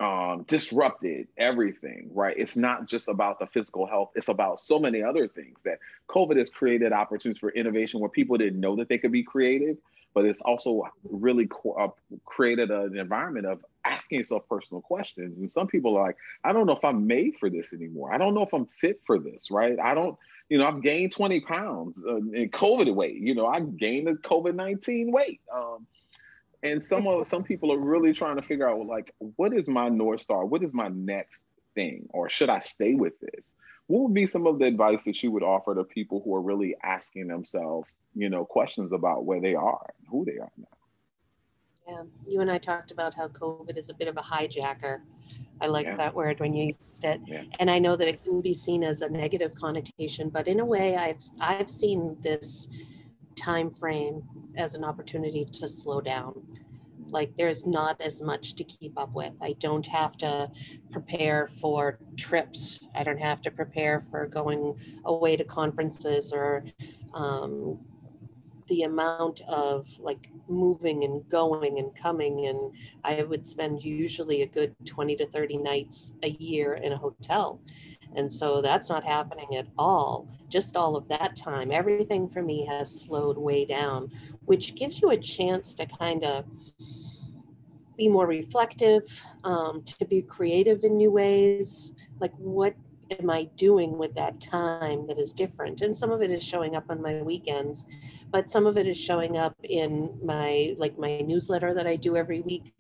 um, 0.00 0.44
disrupted 0.46 1.28
everything, 1.38 2.10
right? 2.12 2.34
It's 2.36 2.56
not 2.56 2.86
just 2.86 3.08
about 3.08 3.38
the 3.38 3.46
physical 3.46 3.86
health, 3.86 4.10
it's 4.14 4.28
about 4.28 4.60
so 4.60 4.78
many 4.78 5.02
other 5.02 5.28
things 5.28 5.60
that 5.64 5.78
COVID 6.08 6.36
has 6.36 6.50
created 6.50 6.92
opportunities 6.92 7.38
for 7.38 7.50
innovation 7.50 8.00
where 8.00 8.10
people 8.10 8.36
didn't 8.36 8.60
know 8.60 8.76
that 8.76 8.88
they 8.88 8.98
could 8.98 9.12
be 9.12 9.22
creative 9.22 9.76
but 10.16 10.24
it's 10.24 10.40
also 10.40 10.84
really 11.04 11.46
uh, 11.78 11.88
created 12.24 12.70
an 12.70 12.96
environment 12.96 13.44
of 13.44 13.62
asking 13.84 14.16
yourself 14.16 14.48
personal 14.48 14.80
questions. 14.80 15.36
And 15.36 15.50
some 15.50 15.66
people 15.66 15.94
are 15.94 16.06
like, 16.06 16.16
I 16.42 16.54
don't 16.54 16.66
know 16.66 16.72
if 16.72 16.82
I'm 16.86 17.06
made 17.06 17.34
for 17.38 17.50
this 17.50 17.74
anymore. 17.74 18.14
I 18.14 18.16
don't 18.16 18.32
know 18.32 18.40
if 18.40 18.54
I'm 18.54 18.64
fit 18.80 19.02
for 19.04 19.18
this, 19.18 19.50
right? 19.50 19.78
I 19.78 19.92
don't, 19.94 20.16
you 20.48 20.56
know, 20.56 20.66
I've 20.66 20.80
gained 20.80 21.12
20 21.12 21.40
pounds 21.42 22.02
uh, 22.02 22.16
in 22.16 22.48
COVID 22.48 22.94
weight. 22.94 23.16
You 23.16 23.34
know, 23.34 23.46
I 23.46 23.60
gained 23.60 24.06
the 24.06 24.12
COVID 24.12 24.54
19 24.54 25.12
weight. 25.12 25.42
Um, 25.54 25.86
and 26.62 26.82
some 26.82 27.06
of 27.06 27.26
some 27.26 27.44
people 27.44 27.70
are 27.70 27.78
really 27.78 28.14
trying 28.14 28.36
to 28.36 28.42
figure 28.42 28.66
out, 28.66 28.86
like, 28.86 29.12
what 29.18 29.52
is 29.52 29.68
my 29.68 29.90
north 29.90 30.22
star? 30.22 30.46
What 30.46 30.62
is 30.62 30.72
my 30.72 30.88
next 30.88 31.44
thing, 31.74 32.08
or 32.08 32.30
should 32.30 32.48
I 32.48 32.60
stay 32.60 32.94
with 32.94 33.20
this? 33.20 33.44
What 33.86 34.02
would 34.02 34.14
be 34.14 34.26
some 34.26 34.46
of 34.46 34.58
the 34.58 34.64
advice 34.64 35.04
that 35.04 35.22
you 35.22 35.30
would 35.30 35.42
offer 35.42 35.74
to 35.74 35.84
people 35.84 36.20
who 36.24 36.34
are 36.34 36.40
really 36.40 36.74
asking 36.82 37.28
themselves, 37.28 37.96
you 38.14 38.28
know, 38.28 38.44
questions 38.44 38.92
about 38.92 39.24
where 39.24 39.40
they 39.40 39.54
are 39.54 39.94
and 39.98 40.08
who 40.10 40.24
they 40.24 40.38
are 40.38 40.50
now? 40.56 40.66
Yeah, 41.86 42.02
you 42.26 42.40
and 42.40 42.50
I 42.50 42.58
talked 42.58 42.90
about 42.90 43.14
how 43.14 43.28
COVID 43.28 43.76
is 43.76 43.88
a 43.88 43.94
bit 43.94 44.08
of 44.08 44.16
a 44.16 44.20
hijacker. 44.20 45.02
I 45.60 45.68
like 45.68 45.86
yeah. 45.86 45.96
that 45.96 46.14
word 46.14 46.40
when 46.40 46.52
you 46.52 46.74
used 46.90 47.04
it, 47.04 47.20
yeah. 47.26 47.44
and 47.60 47.70
I 47.70 47.78
know 47.78 47.94
that 47.96 48.08
it 48.08 48.24
can 48.24 48.40
be 48.40 48.52
seen 48.52 48.82
as 48.82 49.02
a 49.02 49.08
negative 49.08 49.54
connotation, 49.54 50.28
but 50.30 50.48
in 50.48 50.60
a 50.60 50.64
way, 50.64 50.96
I've 50.96 51.22
I've 51.40 51.70
seen 51.70 52.16
this 52.20 52.68
time 53.36 53.70
frame 53.70 54.22
as 54.56 54.74
an 54.74 54.82
opportunity 54.82 55.44
to 55.44 55.68
slow 55.68 56.00
down 56.00 56.34
like 57.08 57.36
there's 57.36 57.66
not 57.66 58.00
as 58.00 58.22
much 58.22 58.54
to 58.56 58.64
keep 58.64 58.98
up 58.98 59.12
with. 59.14 59.32
I 59.40 59.54
don't 59.58 59.86
have 59.86 60.16
to 60.18 60.50
prepare 60.90 61.46
for 61.46 61.98
trips. 62.16 62.80
I 62.94 63.04
don't 63.04 63.20
have 63.20 63.42
to 63.42 63.50
prepare 63.50 64.00
for 64.00 64.26
going 64.26 64.74
away 65.04 65.36
to 65.36 65.44
conferences 65.44 66.32
or 66.32 66.64
um, 67.14 67.78
the 68.68 68.82
amount 68.82 69.42
of 69.48 69.86
like 69.98 70.30
moving 70.48 71.04
and 71.04 71.28
going 71.28 71.78
and 71.78 71.94
coming. 71.94 72.46
And 72.46 72.72
I 73.04 73.22
would 73.22 73.46
spend 73.46 73.82
usually 73.82 74.42
a 74.42 74.46
good 74.46 74.74
20 74.84 75.16
to 75.16 75.26
30 75.26 75.58
nights 75.58 76.12
a 76.22 76.30
year 76.30 76.74
in 76.74 76.92
a 76.92 76.96
hotel. 76.96 77.60
And 78.14 78.32
so 78.32 78.62
that's 78.62 78.88
not 78.88 79.04
happening 79.04 79.56
at 79.56 79.66
all. 79.78 80.28
Just 80.48 80.76
all 80.76 80.96
of 80.96 81.08
that 81.08 81.36
time, 81.36 81.70
everything 81.72 82.28
for 82.28 82.42
me 82.42 82.66
has 82.66 83.02
slowed 83.02 83.36
way 83.36 83.64
down, 83.64 84.10
which 84.44 84.74
gives 84.74 85.00
you 85.00 85.10
a 85.10 85.16
chance 85.16 85.74
to 85.74 85.86
kind 85.86 86.24
of 86.24 86.44
be 87.96 88.08
more 88.08 88.26
reflective, 88.26 89.22
um, 89.44 89.82
to 89.82 90.04
be 90.04 90.22
creative 90.22 90.84
in 90.84 90.96
new 90.96 91.10
ways. 91.10 91.92
Like, 92.20 92.32
what 92.36 92.74
am 93.18 93.30
I 93.30 93.44
doing 93.56 93.96
with 93.96 94.14
that 94.14 94.40
time 94.40 95.06
that 95.06 95.18
is 95.18 95.32
different? 95.32 95.80
And 95.80 95.96
some 95.96 96.10
of 96.10 96.22
it 96.22 96.30
is 96.30 96.42
showing 96.42 96.76
up 96.76 96.84
on 96.90 97.00
my 97.00 97.22
weekends, 97.22 97.84
but 98.30 98.50
some 98.50 98.66
of 98.66 98.76
it 98.76 98.86
is 98.86 98.98
showing 98.98 99.36
up 99.36 99.54
in 99.62 100.18
my 100.22 100.74
like 100.78 100.98
my 100.98 101.20
newsletter 101.20 101.72
that 101.74 101.86
I 101.86 101.96
do 101.96 102.16
every 102.16 102.40
week. 102.40 102.74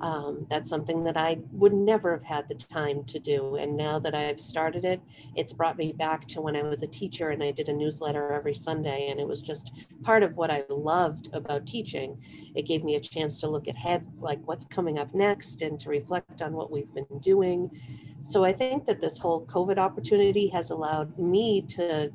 Um, 0.00 0.46
that's 0.50 0.68
something 0.68 1.02
that 1.04 1.16
I 1.16 1.38
would 1.52 1.72
never 1.72 2.12
have 2.12 2.22
had 2.22 2.48
the 2.48 2.54
time 2.54 3.04
to 3.04 3.18
do. 3.18 3.56
And 3.56 3.76
now 3.76 3.98
that 3.98 4.14
I've 4.14 4.38
started 4.38 4.84
it, 4.84 5.00
it's 5.34 5.54
brought 5.54 5.78
me 5.78 5.92
back 5.92 6.26
to 6.28 6.42
when 6.42 6.54
I 6.54 6.62
was 6.62 6.82
a 6.82 6.86
teacher 6.86 7.30
and 7.30 7.42
I 7.42 7.50
did 7.50 7.70
a 7.70 7.72
newsletter 7.72 8.32
every 8.32 8.52
Sunday. 8.52 9.08
And 9.08 9.18
it 9.18 9.26
was 9.26 9.40
just 9.40 9.72
part 10.02 10.22
of 10.22 10.36
what 10.36 10.50
I 10.50 10.64
loved 10.68 11.30
about 11.32 11.66
teaching. 11.66 12.18
It 12.54 12.66
gave 12.66 12.84
me 12.84 12.96
a 12.96 13.00
chance 13.00 13.40
to 13.40 13.48
look 13.48 13.68
ahead, 13.68 14.06
like 14.18 14.40
what's 14.46 14.66
coming 14.66 14.98
up 14.98 15.14
next, 15.14 15.62
and 15.62 15.80
to 15.80 15.88
reflect 15.88 16.42
on 16.42 16.52
what 16.52 16.70
we've 16.70 16.92
been 16.92 17.18
doing. 17.20 17.70
So 18.20 18.44
I 18.44 18.52
think 18.52 18.84
that 18.86 19.00
this 19.00 19.16
whole 19.16 19.46
COVID 19.46 19.78
opportunity 19.78 20.48
has 20.48 20.70
allowed 20.70 21.18
me 21.18 21.62
to, 21.62 22.10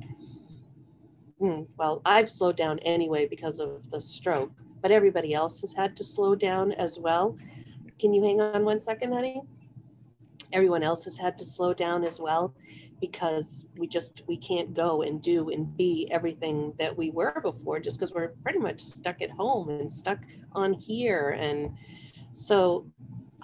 hmm, 1.38 1.62
well, 1.76 2.00
I've 2.04 2.30
slowed 2.30 2.56
down 2.56 2.78
anyway 2.80 3.26
because 3.26 3.58
of 3.58 3.90
the 3.90 4.00
stroke, 4.00 4.52
but 4.82 4.92
everybody 4.92 5.34
else 5.34 5.60
has 5.62 5.72
had 5.72 5.96
to 5.96 6.04
slow 6.04 6.36
down 6.36 6.72
as 6.72 6.98
well. 6.98 7.36
Can 7.98 8.12
you 8.12 8.22
hang 8.22 8.40
on 8.40 8.64
one 8.64 8.80
second, 8.80 9.12
honey? 9.12 9.42
everyone 10.52 10.82
else 10.82 11.04
has 11.04 11.16
had 11.16 11.36
to 11.38 11.44
slow 11.44 11.72
down 11.74 12.04
as 12.04 12.18
well 12.20 12.54
because 13.00 13.66
we 13.76 13.86
just 13.86 14.22
we 14.28 14.36
can't 14.36 14.74
go 14.74 15.02
and 15.02 15.20
do 15.20 15.50
and 15.50 15.76
be 15.76 16.08
everything 16.10 16.72
that 16.78 16.96
we 16.96 17.10
were 17.10 17.40
before 17.42 17.80
just 17.80 17.98
because 17.98 18.12
we're 18.12 18.28
pretty 18.42 18.58
much 18.58 18.80
stuck 18.80 19.20
at 19.22 19.30
home 19.30 19.68
and 19.68 19.92
stuck 19.92 20.18
on 20.52 20.72
here 20.72 21.36
and 21.40 21.76
so 22.32 22.86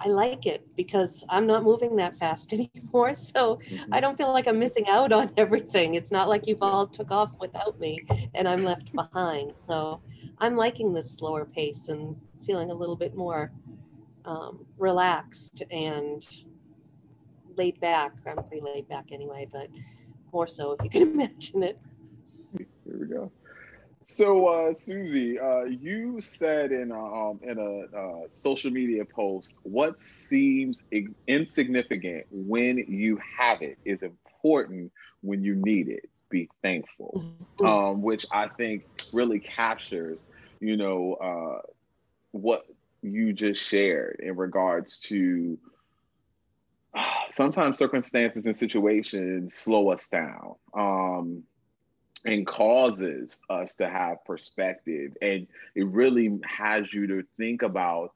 I 0.01 0.07
like 0.07 0.45
it 0.45 0.65
because 0.77 1.25
I'm 1.27 1.45
not 1.45 1.63
moving 1.63 1.97
that 1.97 2.15
fast 2.15 2.53
anymore. 2.73 3.13
So 3.15 3.57
mm-hmm. 3.57 3.93
I 3.93 3.99
don't 3.99 4.17
feel 4.17 4.31
like 4.31 4.47
I'm 4.47 4.57
missing 4.57 4.87
out 4.87 5.11
on 5.11 5.29
everything. 5.35 5.95
It's 5.95 6.09
not 6.09 6.29
like 6.29 6.47
you've 6.47 6.61
all 6.63 6.87
took 6.87 7.11
off 7.11 7.33
without 7.37 7.77
me 7.81 7.99
and 8.33 8.47
I'm 8.47 8.63
left 8.63 8.93
behind. 8.93 9.51
So 9.67 10.01
I'm 10.37 10.55
liking 10.55 10.93
this 10.93 11.11
slower 11.11 11.43
pace 11.43 11.89
and 11.89 12.15
feeling 12.45 12.71
a 12.71 12.73
little 12.73 12.95
bit 12.95 13.13
more 13.13 13.51
um, 14.25 14.65
relaxed 14.77 15.63
and 15.71 16.25
laid 17.55 17.79
back. 17.79 18.13
I'm 18.27 18.43
pretty 18.43 18.61
laid 18.61 18.87
back 18.87 19.11
anyway, 19.11 19.47
but 19.51 19.69
more 20.31 20.47
so 20.47 20.73
if 20.73 20.83
you 20.83 20.89
can 20.89 21.01
imagine 21.13 21.63
it. 21.63 21.79
Here 22.57 22.67
we 22.85 23.07
go. 23.07 23.31
So, 24.05 24.47
uh, 24.47 24.73
Suzy, 24.73 25.39
uh, 25.39 25.65
you 25.65 26.19
said 26.19 26.71
in 26.71 26.89
a, 26.89 27.29
um, 27.29 27.39
in 27.43 27.59
a 27.59 27.95
uh, 27.95 28.27
social 28.31 28.71
media 28.71 29.05
post, 29.05 29.53
what 29.61 29.99
seems 29.99 30.81
insignificant 31.27 32.25
when 32.31 32.79
you 32.87 33.19
have 33.37 33.61
it 33.61 33.77
is 33.85 34.01
important 34.01 34.91
when 35.21 35.43
you 35.43 35.53
need 35.53 35.89
it. 35.89 36.09
Be 36.31 36.49
thankful, 36.63 37.23
mm-hmm. 37.59 37.65
um, 37.65 38.01
which 38.01 38.25
I 38.31 38.47
think 38.47 38.87
really 39.13 39.39
captures, 39.39 40.25
you 40.59 40.75
know, 40.75 41.13
uh, 41.13 41.61
what 42.31 42.65
you 43.01 43.33
just 43.33 43.63
shared 43.63 44.19
in 44.21 44.35
regards 44.35 44.99
to 45.01 45.57
sometimes 47.31 47.77
circumstances 47.77 48.45
and 48.45 48.55
situations 48.55 49.53
slow 49.53 49.89
us 49.89 50.07
down 50.07 50.55
um, 50.73 51.43
and 52.25 52.45
causes 52.45 53.39
us 53.49 53.75
to 53.75 53.89
have 53.89 54.23
perspective. 54.25 55.15
And 55.21 55.47
it 55.75 55.87
really 55.87 56.39
has 56.43 56.93
you 56.93 57.07
to 57.07 57.23
think 57.37 57.61
about 57.61 58.13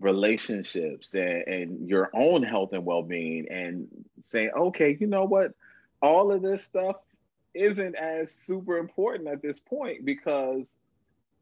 relationships 0.00 1.14
and, 1.14 1.42
and 1.46 1.88
your 1.88 2.10
own 2.12 2.42
health 2.42 2.72
and 2.72 2.84
well-being 2.84 3.46
and 3.48 3.86
saying 4.24 4.50
okay 4.56 4.96
you 4.98 5.06
know 5.06 5.24
what? 5.24 5.52
All 6.00 6.32
of 6.32 6.42
this 6.42 6.64
stuff 6.64 6.96
isn't 7.54 7.94
as 7.94 8.32
super 8.32 8.78
important 8.78 9.28
at 9.28 9.42
this 9.42 9.60
point 9.60 10.04
because 10.04 10.74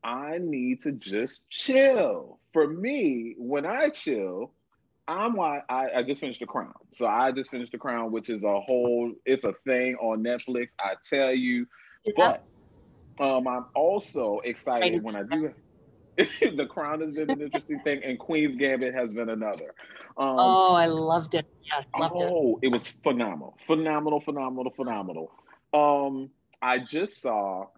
I 0.03 0.39
need 0.41 0.83
to 0.83 0.93
just 0.93 1.49
chill. 1.51 2.39
For 2.53 2.67
me, 2.67 3.35
when 3.39 3.67
I 3.67 3.91
chill, 3.91 4.53
I'm 5.07 5.35
why 5.35 5.63
I, 5.69 5.89
I, 5.97 6.03
just 6.03 6.21
finished 6.21 6.41
The 6.41 6.47
Crown. 6.47 6.73
So 6.93 7.07
I 7.07 7.33
just 7.33 7.51
finished 7.51 7.73
The 7.73 7.79
Crown, 7.79 8.13
which 8.13 8.31
is 8.31 8.45
a 8.45 8.61
whole, 8.61 9.13
it's 9.25 9.45
a 9.45 9.53
thing 9.65 9.97
on 9.97 10.23
Netflix. 10.23 10.69
I 10.79 10.95
tell 11.09 11.33
you, 11.33 11.67
yeah. 12.05 12.13
but 12.17 12.45
um, 13.25 13.47
I'm 13.47 13.67
also 13.75 14.41
excited 14.45 15.03
when 15.03 15.17
I 15.17 15.23
do. 15.23 15.47
It. 15.47 15.57
The 16.57 16.67
Crown 16.67 17.01
has 17.01 17.15
been 17.15 17.31
an 17.31 17.41
interesting 17.41 17.81
thing, 17.81 18.03
and 18.05 18.19
Queen's 18.19 18.59
Gambit 18.59 18.93
has 18.93 19.15
been 19.15 19.31
another. 19.31 19.75
Um, 20.19 20.37
oh, 20.39 20.75
I 20.75 20.85
loved 20.85 21.35
it. 21.35 21.47
Yes, 21.63 21.87
loved 21.99 22.15
oh, 22.15 22.23
it. 22.23 22.31
Oh, 22.31 22.59
it 22.63 22.69
was 22.69 22.89
phenomenal, 22.89 23.57
phenomenal, 23.67 24.21
phenomenal, 24.21 24.71
phenomenal. 24.77 25.33
Um, 25.73 26.29
I 26.61 26.79
just 26.79 27.23
saw 27.23 27.69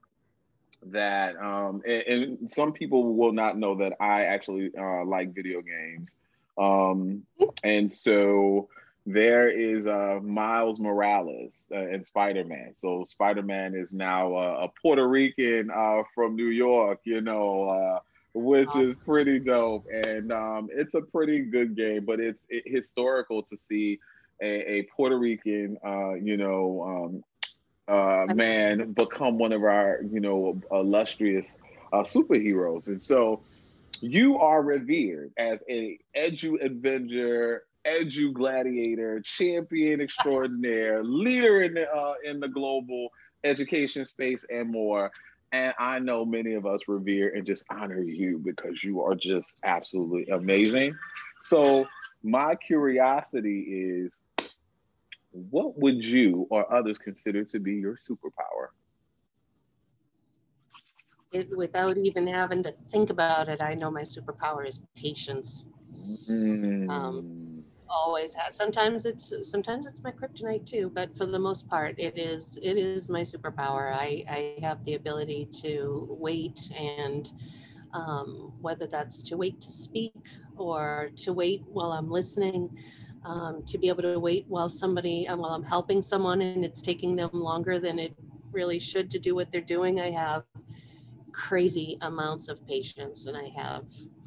that, 0.87 1.37
um, 1.37 1.83
and, 1.87 2.03
and, 2.07 2.51
some 2.51 2.73
people 2.73 3.15
will 3.15 3.33
not 3.33 3.57
know 3.57 3.77
that 3.77 3.95
I 4.01 4.25
actually 4.25 4.71
uh, 4.77 5.05
like 5.05 5.35
video 5.35 5.63
games. 5.63 6.11
Um, 6.59 7.23
and 7.63 7.93
so 7.93 8.69
there 9.07 9.49
is 9.49 9.87
uh, 9.87 10.21
Miles 10.23 10.81
Morales 10.81 11.67
uh, 11.73 11.89
in 11.89 12.05
Spider 12.05 12.45
Man. 12.45 12.73
So 12.77 13.05
Spider 13.05 13.43
Man 13.43 13.75
is 13.75 13.93
now 13.93 14.35
uh, 14.35 14.67
a 14.67 14.69
Puerto 14.81 15.07
Rican 15.07 15.71
uh, 15.71 16.03
from 16.15 16.37
New 16.37 16.49
York, 16.49 17.01
you 17.05 17.21
know, 17.21 17.69
uh, 17.69 17.99
which 18.35 18.69
awesome. 18.69 18.91
is 18.91 18.97
pretty 18.97 19.39
dope. 19.39 19.87
And 20.07 20.33
um, 20.33 20.69
it's 20.73 20.95
a 20.95 21.01
pretty 21.01 21.41
good 21.41 21.77
game, 21.77 22.05
but 22.05 22.21
it's 22.21 22.45
it, 22.49 22.65
historical 22.67 23.43
to 23.45 23.57
see 23.57 23.99
a, 24.41 24.73
a 24.73 24.83
Puerto 24.95 25.19
Rican, 25.19 25.79
uh, 25.85 26.15
you 26.15 26.37
know, 26.37 27.23
um, 27.93 28.37
man 28.37 28.93
become 28.93 29.39
one 29.39 29.53
of 29.53 29.63
our, 29.63 30.01
you 30.11 30.21
know, 30.21 30.61
illustrious 30.71 31.59
superheroes. 31.93 32.89
And 32.89 33.03
so 33.03 33.43
you 34.01 34.39
are 34.39 34.63
revered 34.63 35.33
as 35.37 35.63
a 35.69 35.99
edu 36.17 36.65
avenger, 36.65 37.65
edu 37.87 38.33
gladiator, 38.33 39.21
champion 39.21 40.01
extraordinaire, 40.01 41.05
leader 41.05 41.63
in 41.63 41.75
the 41.75 41.87
uh, 41.89 42.15
in 42.25 42.41
the 42.41 42.49
global 42.49 43.11
education 43.45 44.07
space, 44.07 44.45
and 44.51 44.71
more. 44.71 45.11
And 45.53 45.75
I 45.79 45.99
know 45.99 46.25
many 46.25 46.55
of 46.55 46.65
us 46.65 46.81
revere 46.89 47.35
and 47.37 47.47
just 47.47 47.65
honor 47.69 48.01
you 48.01 48.41
because 48.43 48.83
you 48.83 49.03
are 49.03 49.15
just 49.15 49.59
absolutely 49.63 50.29
amazing. 50.33 50.95
So 51.45 51.87
my 52.23 52.55
curiosity 52.55 53.61
is, 53.61 54.13
what 55.33 55.79
would 55.79 56.05
you 56.05 56.47
or 56.51 56.73
others 56.73 56.99
consider 56.99 57.45
to 57.45 57.59
be 57.59 57.75
your 57.75 57.99
superpower? 58.09 58.69
it, 61.33 61.57
without 61.57 61.97
even 61.97 62.27
having 62.27 62.63
to 62.63 62.75
think 62.91 63.11
about 63.11 63.49
it, 63.49 63.63
I 63.63 63.75
know 63.75 63.91
my 63.91 64.03
superpower 64.03 64.67
is 64.67 64.81
patience. 64.95 65.65
Mm. 66.29 66.91
Um, 66.91 67.65
always 67.89 68.35
has. 68.35 68.57
Sometimes 68.57 69.05
it's 69.05 69.33
sometimes 69.51 69.87
it's 69.87 70.03
my 70.03 70.11
kryptonite 70.11 70.67
too, 70.67 70.91
but 70.95 71.17
for 71.17 71.27
the 71.27 71.39
most 71.39 71.69
part, 71.69 71.95
it 71.99 72.19
is 72.19 72.59
it 72.63 72.77
is 72.77 73.09
my 73.09 73.23
superpower. 73.23 73.93
I 73.95 74.25
I 74.29 74.59
have 74.63 74.85
the 74.85 74.95
ability 74.95 75.49
to 75.63 76.07
wait 76.11 76.71
and 76.79 77.31
um, 77.95 78.53
whether 78.61 78.87
that's 78.87 79.23
to 79.25 79.37
wait 79.37 79.61
to 79.61 79.71
speak 79.71 80.15
or 80.57 81.11
to 81.17 81.33
wait 81.33 81.63
while 81.67 81.93
I'm 81.93 82.11
listening. 82.11 82.71
Um, 83.25 83.63
to 83.67 83.79
be 83.79 83.89
able 83.89 84.03
to 84.03 84.19
wait 84.19 84.47
while 84.49 84.69
somebody 84.69 85.29
uh, 85.29 85.37
while 85.37 85.53
I'm 85.53 85.63
helping 85.63 86.03
someone 86.03 86.41
and 86.41 86.65
it's 86.65 86.83
taking 86.83 87.15
them 87.15 87.31
longer 87.33 87.79
than 87.79 88.01
it 88.01 88.17
really 88.51 88.81
should 88.81 89.13
to 89.13 89.19
do 89.21 89.37
what 89.37 89.53
they're 89.53 89.61
doing. 89.61 90.01
I 90.01 90.11
have 90.11 90.43
crazy 91.33 91.99
amounts 92.03 92.49
of 92.49 92.67
patience 92.67 93.27
and 93.27 93.37
I 93.37 93.51
have 93.57 93.85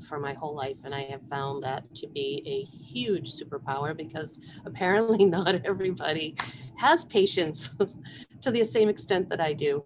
for 0.07 0.19
my 0.19 0.33
whole 0.33 0.55
life. 0.55 0.79
And 0.83 0.93
I 0.93 1.01
have 1.03 1.21
found 1.29 1.63
that 1.63 1.93
to 1.95 2.07
be 2.07 2.43
a 2.45 2.63
huge 2.75 3.31
superpower 3.31 3.95
because 3.95 4.39
apparently 4.65 5.25
not 5.25 5.65
everybody 5.65 6.35
has 6.77 7.05
patience 7.05 7.69
to 8.41 8.51
the 8.51 8.63
same 8.63 8.89
extent 8.89 9.29
that 9.29 9.39
I 9.39 9.53
do. 9.53 9.83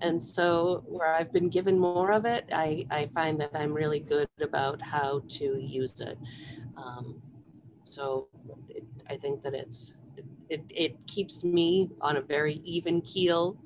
And 0.00 0.22
so 0.22 0.82
where 0.86 1.14
I've 1.14 1.32
been 1.32 1.48
given 1.48 1.78
more 1.78 2.12
of 2.12 2.24
it, 2.24 2.44
I, 2.52 2.86
I 2.90 3.06
find 3.14 3.40
that 3.40 3.50
I'm 3.54 3.72
really 3.72 4.00
good 4.00 4.28
about 4.40 4.82
how 4.82 5.22
to 5.28 5.58
use 5.60 6.00
it. 6.00 6.18
Um, 6.76 7.22
so 7.92 8.28
it, 8.68 8.84
I 9.08 9.16
think 9.16 9.42
that 9.42 9.54
it's, 9.54 9.94
it, 10.48 10.62
it 10.70 10.96
keeps 11.06 11.44
me 11.44 11.90
on 12.00 12.16
a 12.16 12.20
very 12.20 12.60
even 12.64 13.00
keel 13.02 13.58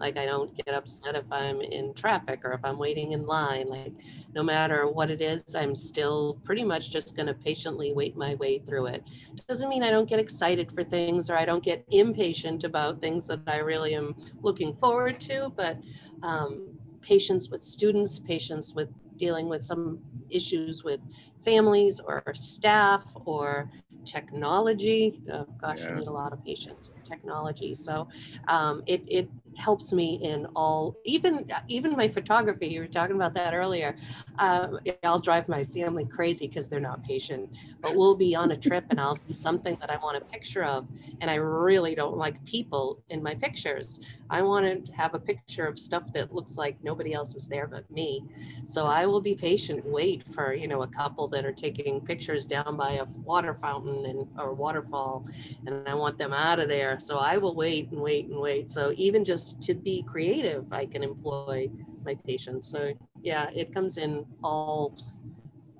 like 0.00 0.16
I 0.16 0.26
don't 0.26 0.54
get 0.56 0.74
upset 0.74 1.14
if 1.14 1.30
I'm 1.30 1.60
in 1.60 1.94
traffic 1.94 2.44
or 2.44 2.52
if 2.52 2.60
I'm 2.64 2.78
waiting 2.78 3.12
in 3.12 3.26
line. 3.26 3.68
Like 3.68 3.92
no 4.34 4.42
matter 4.42 4.88
what 4.88 5.10
it 5.10 5.20
is, 5.20 5.54
I'm 5.54 5.74
still 5.74 6.40
pretty 6.44 6.64
much 6.64 6.90
just 6.90 7.16
going 7.16 7.26
to 7.26 7.34
patiently 7.34 7.92
wait 7.92 8.16
my 8.16 8.34
way 8.36 8.58
through 8.58 8.86
it. 8.86 9.04
Doesn't 9.48 9.68
mean 9.68 9.82
I 9.82 9.90
don't 9.90 10.08
get 10.08 10.18
excited 10.18 10.72
for 10.72 10.82
things 10.82 11.30
or 11.30 11.36
I 11.36 11.44
don't 11.44 11.62
get 11.62 11.84
impatient 11.90 12.64
about 12.64 13.00
things 13.00 13.26
that 13.28 13.40
I 13.46 13.58
really 13.58 13.94
am 13.94 14.16
looking 14.42 14.74
forward 14.76 15.20
to, 15.20 15.52
but 15.56 15.78
um, 16.22 16.76
patience 17.00 17.48
with 17.48 17.62
students, 17.62 18.18
patience 18.18 18.74
with 18.74 18.88
dealing 19.16 19.48
with 19.48 19.62
some 19.62 19.98
issues 20.30 20.84
with 20.84 21.00
families 21.44 22.00
or 22.00 22.22
staff 22.34 23.04
or 23.24 23.70
technology. 24.04 25.20
Oh, 25.32 25.46
gosh, 25.60 25.80
yeah. 25.80 25.90
I 25.94 25.98
need 25.98 26.08
a 26.08 26.12
lot 26.12 26.32
of 26.32 26.44
patience 26.44 26.88
with 26.92 27.04
technology. 27.04 27.74
So 27.74 28.08
um, 28.48 28.82
it, 28.86 29.02
it 29.08 29.28
helps 29.56 29.92
me 29.92 30.18
in 30.22 30.46
all 30.56 30.96
even 31.04 31.50
even 31.68 31.96
my 31.96 32.08
photography 32.08 32.66
you 32.66 32.80
were 32.80 32.86
talking 32.86 33.16
about 33.16 33.34
that 33.34 33.54
earlier. 33.54 33.96
Um, 34.38 34.78
i'll 35.02 35.20
drive 35.20 35.48
my 35.48 35.64
family 35.64 36.04
crazy 36.04 36.48
because 36.48 36.68
they're 36.68 36.80
not 36.80 37.02
patient 37.04 37.50
but 37.80 37.94
we'll 37.94 38.16
be 38.16 38.34
on 38.34 38.50
a 38.52 38.56
trip 38.56 38.84
and 38.90 39.00
i'll 39.00 39.16
see 39.16 39.32
something 39.32 39.76
that 39.80 39.90
i 39.90 39.96
want 39.96 40.16
a 40.16 40.20
picture 40.20 40.64
of 40.64 40.86
and 41.20 41.30
i 41.30 41.34
really 41.34 41.94
don't 41.94 42.16
like 42.16 42.42
people 42.44 43.02
in 43.10 43.22
my 43.22 43.34
pictures. 43.34 44.00
I 44.30 44.42
want 44.42 44.86
to 44.86 44.92
have 44.92 45.14
a 45.14 45.18
picture 45.18 45.66
of 45.66 45.78
stuff 45.78 46.12
that 46.14 46.34
looks 46.34 46.56
like 46.56 46.76
nobody 46.82 47.12
else 47.12 47.34
is 47.34 47.46
there 47.46 47.66
but 47.66 47.88
me. 47.90 48.24
So 48.66 48.86
i 48.86 49.06
will 49.06 49.20
be 49.20 49.34
patient 49.34 49.84
wait 49.84 50.24
for 50.34 50.54
you 50.54 50.68
know 50.68 50.82
a 50.82 50.86
couple 50.86 51.28
that 51.28 51.44
are 51.44 51.52
taking 51.52 52.00
pictures 52.00 52.46
down 52.46 52.76
by 52.76 52.92
a 52.92 53.04
water 53.24 53.54
fountain 53.54 54.06
and 54.06 54.28
or 54.38 54.54
waterfall 54.54 55.26
and 55.66 55.88
i 55.88 55.94
want 55.94 56.18
them 56.18 56.32
out 56.32 56.58
of 56.58 56.68
there. 56.68 56.98
So 56.98 57.18
i 57.18 57.36
will 57.36 57.54
wait 57.54 57.90
and 57.90 58.00
wait 58.00 58.26
and 58.26 58.38
wait. 58.38 58.70
So 58.70 58.92
even 58.96 59.24
just 59.24 59.43
just 59.44 59.60
to 59.62 59.74
be 59.74 60.02
creative, 60.02 60.64
I 60.72 60.86
can 60.86 61.02
employ 61.02 61.68
my 62.04 62.14
patience. 62.26 62.68
So 62.68 62.92
yeah, 63.20 63.50
it 63.54 63.72
comes 63.72 63.96
in 63.96 64.26
all 64.42 64.96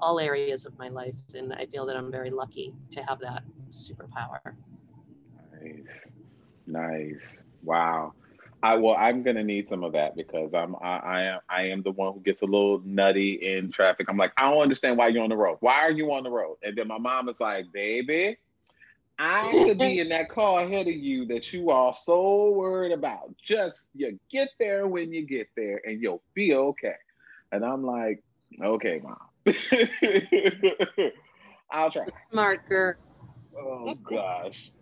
all 0.01 0.21
areas 0.21 0.67
of 0.67 0.77
my 0.79 0.89
life, 0.89 1.15
and 1.35 1.53
I 1.55 1.67
feel 1.67 1.87
that 1.87 1.97
I'm 1.97 2.11
very 2.11 2.31
lucky 2.31 2.75
to 2.91 3.03
have 3.05 3.21
that 3.21 3.43
superpower. 3.71 4.41
Nice, 5.63 6.11
nice. 6.67 7.45
Wow. 7.63 8.13
I 8.63 8.77
well, 8.77 8.97
I'm 8.99 9.23
gonna 9.23 9.45
need 9.45 9.69
some 9.69 9.85
of 9.85 9.93
that 9.93 10.17
because 10.17 10.53
I'm 10.55 10.75
I, 10.77 10.97
I 10.97 11.23
am 11.23 11.41
I 11.49 11.63
am 11.69 11.83
the 11.83 11.93
one 11.93 12.15
who 12.15 12.21
gets 12.21 12.43
a 12.43 12.47
little 12.47 12.81
nutty 12.85 13.35
in 13.35 13.71
traffic. 13.71 14.07
I'm 14.09 14.17
like, 14.17 14.33
I 14.37 14.51
don't 14.51 14.63
understand 14.63 14.97
why 14.97 15.09
you're 15.09 15.23
on 15.23 15.31
the 15.31 15.37
road. 15.37 15.59
Why 15.61 15.81
are 15.81 15.93
you 15.93 16.13
on 16.13 16.23
the 16.23 16.31
road? 16.31 16.57
And 16.63 16.77
then 16.77 16.89
my 16.89 16.99
mom 16.99 17.29
is 17.29 17.41
like, 17.41 17.67
baby, 17.73 18.39
I 19.19 19.51
could 19.67 19.79
be 19.79 20.01
in 20.01 20.09
that 20.11 20.29
car 20.29 20.61
ahead 20.61 20.89
of 20.89 20.95
you 20.95 21.27
that 21.27 21.53
you 21.53 21.71
are 21.71 21.95
so 21.95 22.51
worried 22.51 22.93
about. 22.93 23.35
Just 23.45 23.91
you 23.95 24.19
get 24.31 24.49
there 24.59 24.87
when 24.87 25.13
you 25.13 25.27
get 25.27 25.49
there 25.57 25.81
and 25.85 26.01
you'll 26.01 26.23
be 26.35 26.55
okay. 26.55 26.95
And 27.53 27.65
I'm 27.65 27.85
like, 27.85 28.23
okay, 28.61 29.01
mom. 29.03 29.17
I'll 31.71 31.91
try. 31.91 32.05
Smart 32.31 32.69
girl. 32.69 32.95
Oh 33.57 33.95
gosh. 33.95 34.73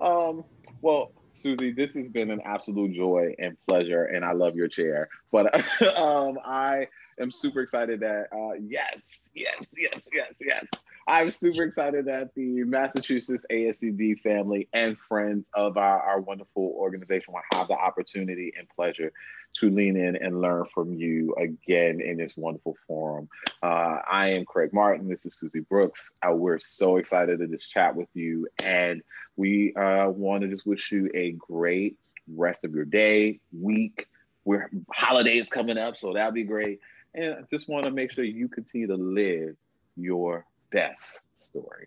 Um, 0.00 0.44
well, 0.80 1.12
Suzy, 1.32 1.72
this 1.72 1.94
has 1.94 2.08
been 2.08 2.30
an 2.30 2.40
absolute 2.44 2.94
joy 2.94 3.34
and 3.38 3.56
pleasure, 3.66 4.04
and 4.04 4.24
I 4.24 4.32
love 4.32 4.54
your 4.54 4.68
chair. 4.68 5.08
But 5.30 5.54
um, 5.98 6.38
I 6.44 6.86
am 7.20 7.30
super 7.30 7.60
excited 7.60 8.00
that 8.00 8.26
uh, 8.32 8.54
yes, 8.60 9.20
yes, 9.34 9.66
yes, 9.76 10.04
yes, 10.12 10.34
yes. 10.40 10.64
I'm 11.06 11.30
super 11.30 11.64
excited 11.64 12.04
that 12.04 12.34
the 12.34 12.62
Massachusetts 12.64 13.44
ASCD 13.50 14.20
family 14.20 14.68
and 14.72 14.96
friends 14.96 15.48
of 15.52 15.76
our, 15.76 16.00
our 16.00 16.20
wonderful 16.20 16.74
organization 16.76 17.34
will 17.34 17.42
have 17.52 17.68
the 17.68 17.74
opportunity 17.74 18.52
and 18.56 18.68
pleasure 18.68 19.12
to 19.54 19.70
lean 19.70 19.96
in 19.96 20.16
and 20.16 20.40
learn 20.40 20.64
from 20.72 20.94
you 20.94 21.34
again 21.34 22.00
in 22.00 22.18
this 22.18 22.36
wonderful 22.36 22.76
forum. 22.86 23.28
Uh, 23.62 23.98
I 24.10 24.28
am 24.28 24.44
Craig 24.44 24.72
Martin. 24.72 25.08
This 25.08 25.26
is 25.26 25.34
Suzy 25.34 25.60
Brooks. 25.60 26.12
Uh, 26.26 26.32
we're 26.32 26.60
so 26.60 26.96
excited 26.98 27.40
to 27.40 27.48
just 27.48 27.70
chat 27.70 27.96
with 27.96 28.08
you, 28.14 28.46
and 28.62 29.02
we 29.36 29.74
uh, 29.74 30.08
want 30.08 30.42
to 30.42 30.48
just 30.48 30.66
wish 30.66 30.92
you 30.92 31.10
a 31.14 31.32
great 31.32 31.98
rest 32.32 32.64
of 32.64 32.74
your 32.74 32.84
day, 32.84 33.40
week. 33.58 34.06
We're 34.44 34.70
holidays 34.92 35.48
coming 35.48 35.78
up, 35.78 35.96
so 35.96 36.12
that'll 36.12 36.32
be 36.32 36.44
great. 36.44 36.80
And 37.14 37.34
I 37.34 37.38
just 37.50 37.68
want 37.68 37.84
to 37.84 37.90
make 37.90 38.12
sure 38.12 38.24
you 38.24 38.48
continue 38.48 38.86
to 38.86 38.96
live 38.96 39.56
your 39.96 40.46
best 40.72 41.20
story. 41.36 41.86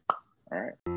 All 0.52 0.60
right. 0.60 0.95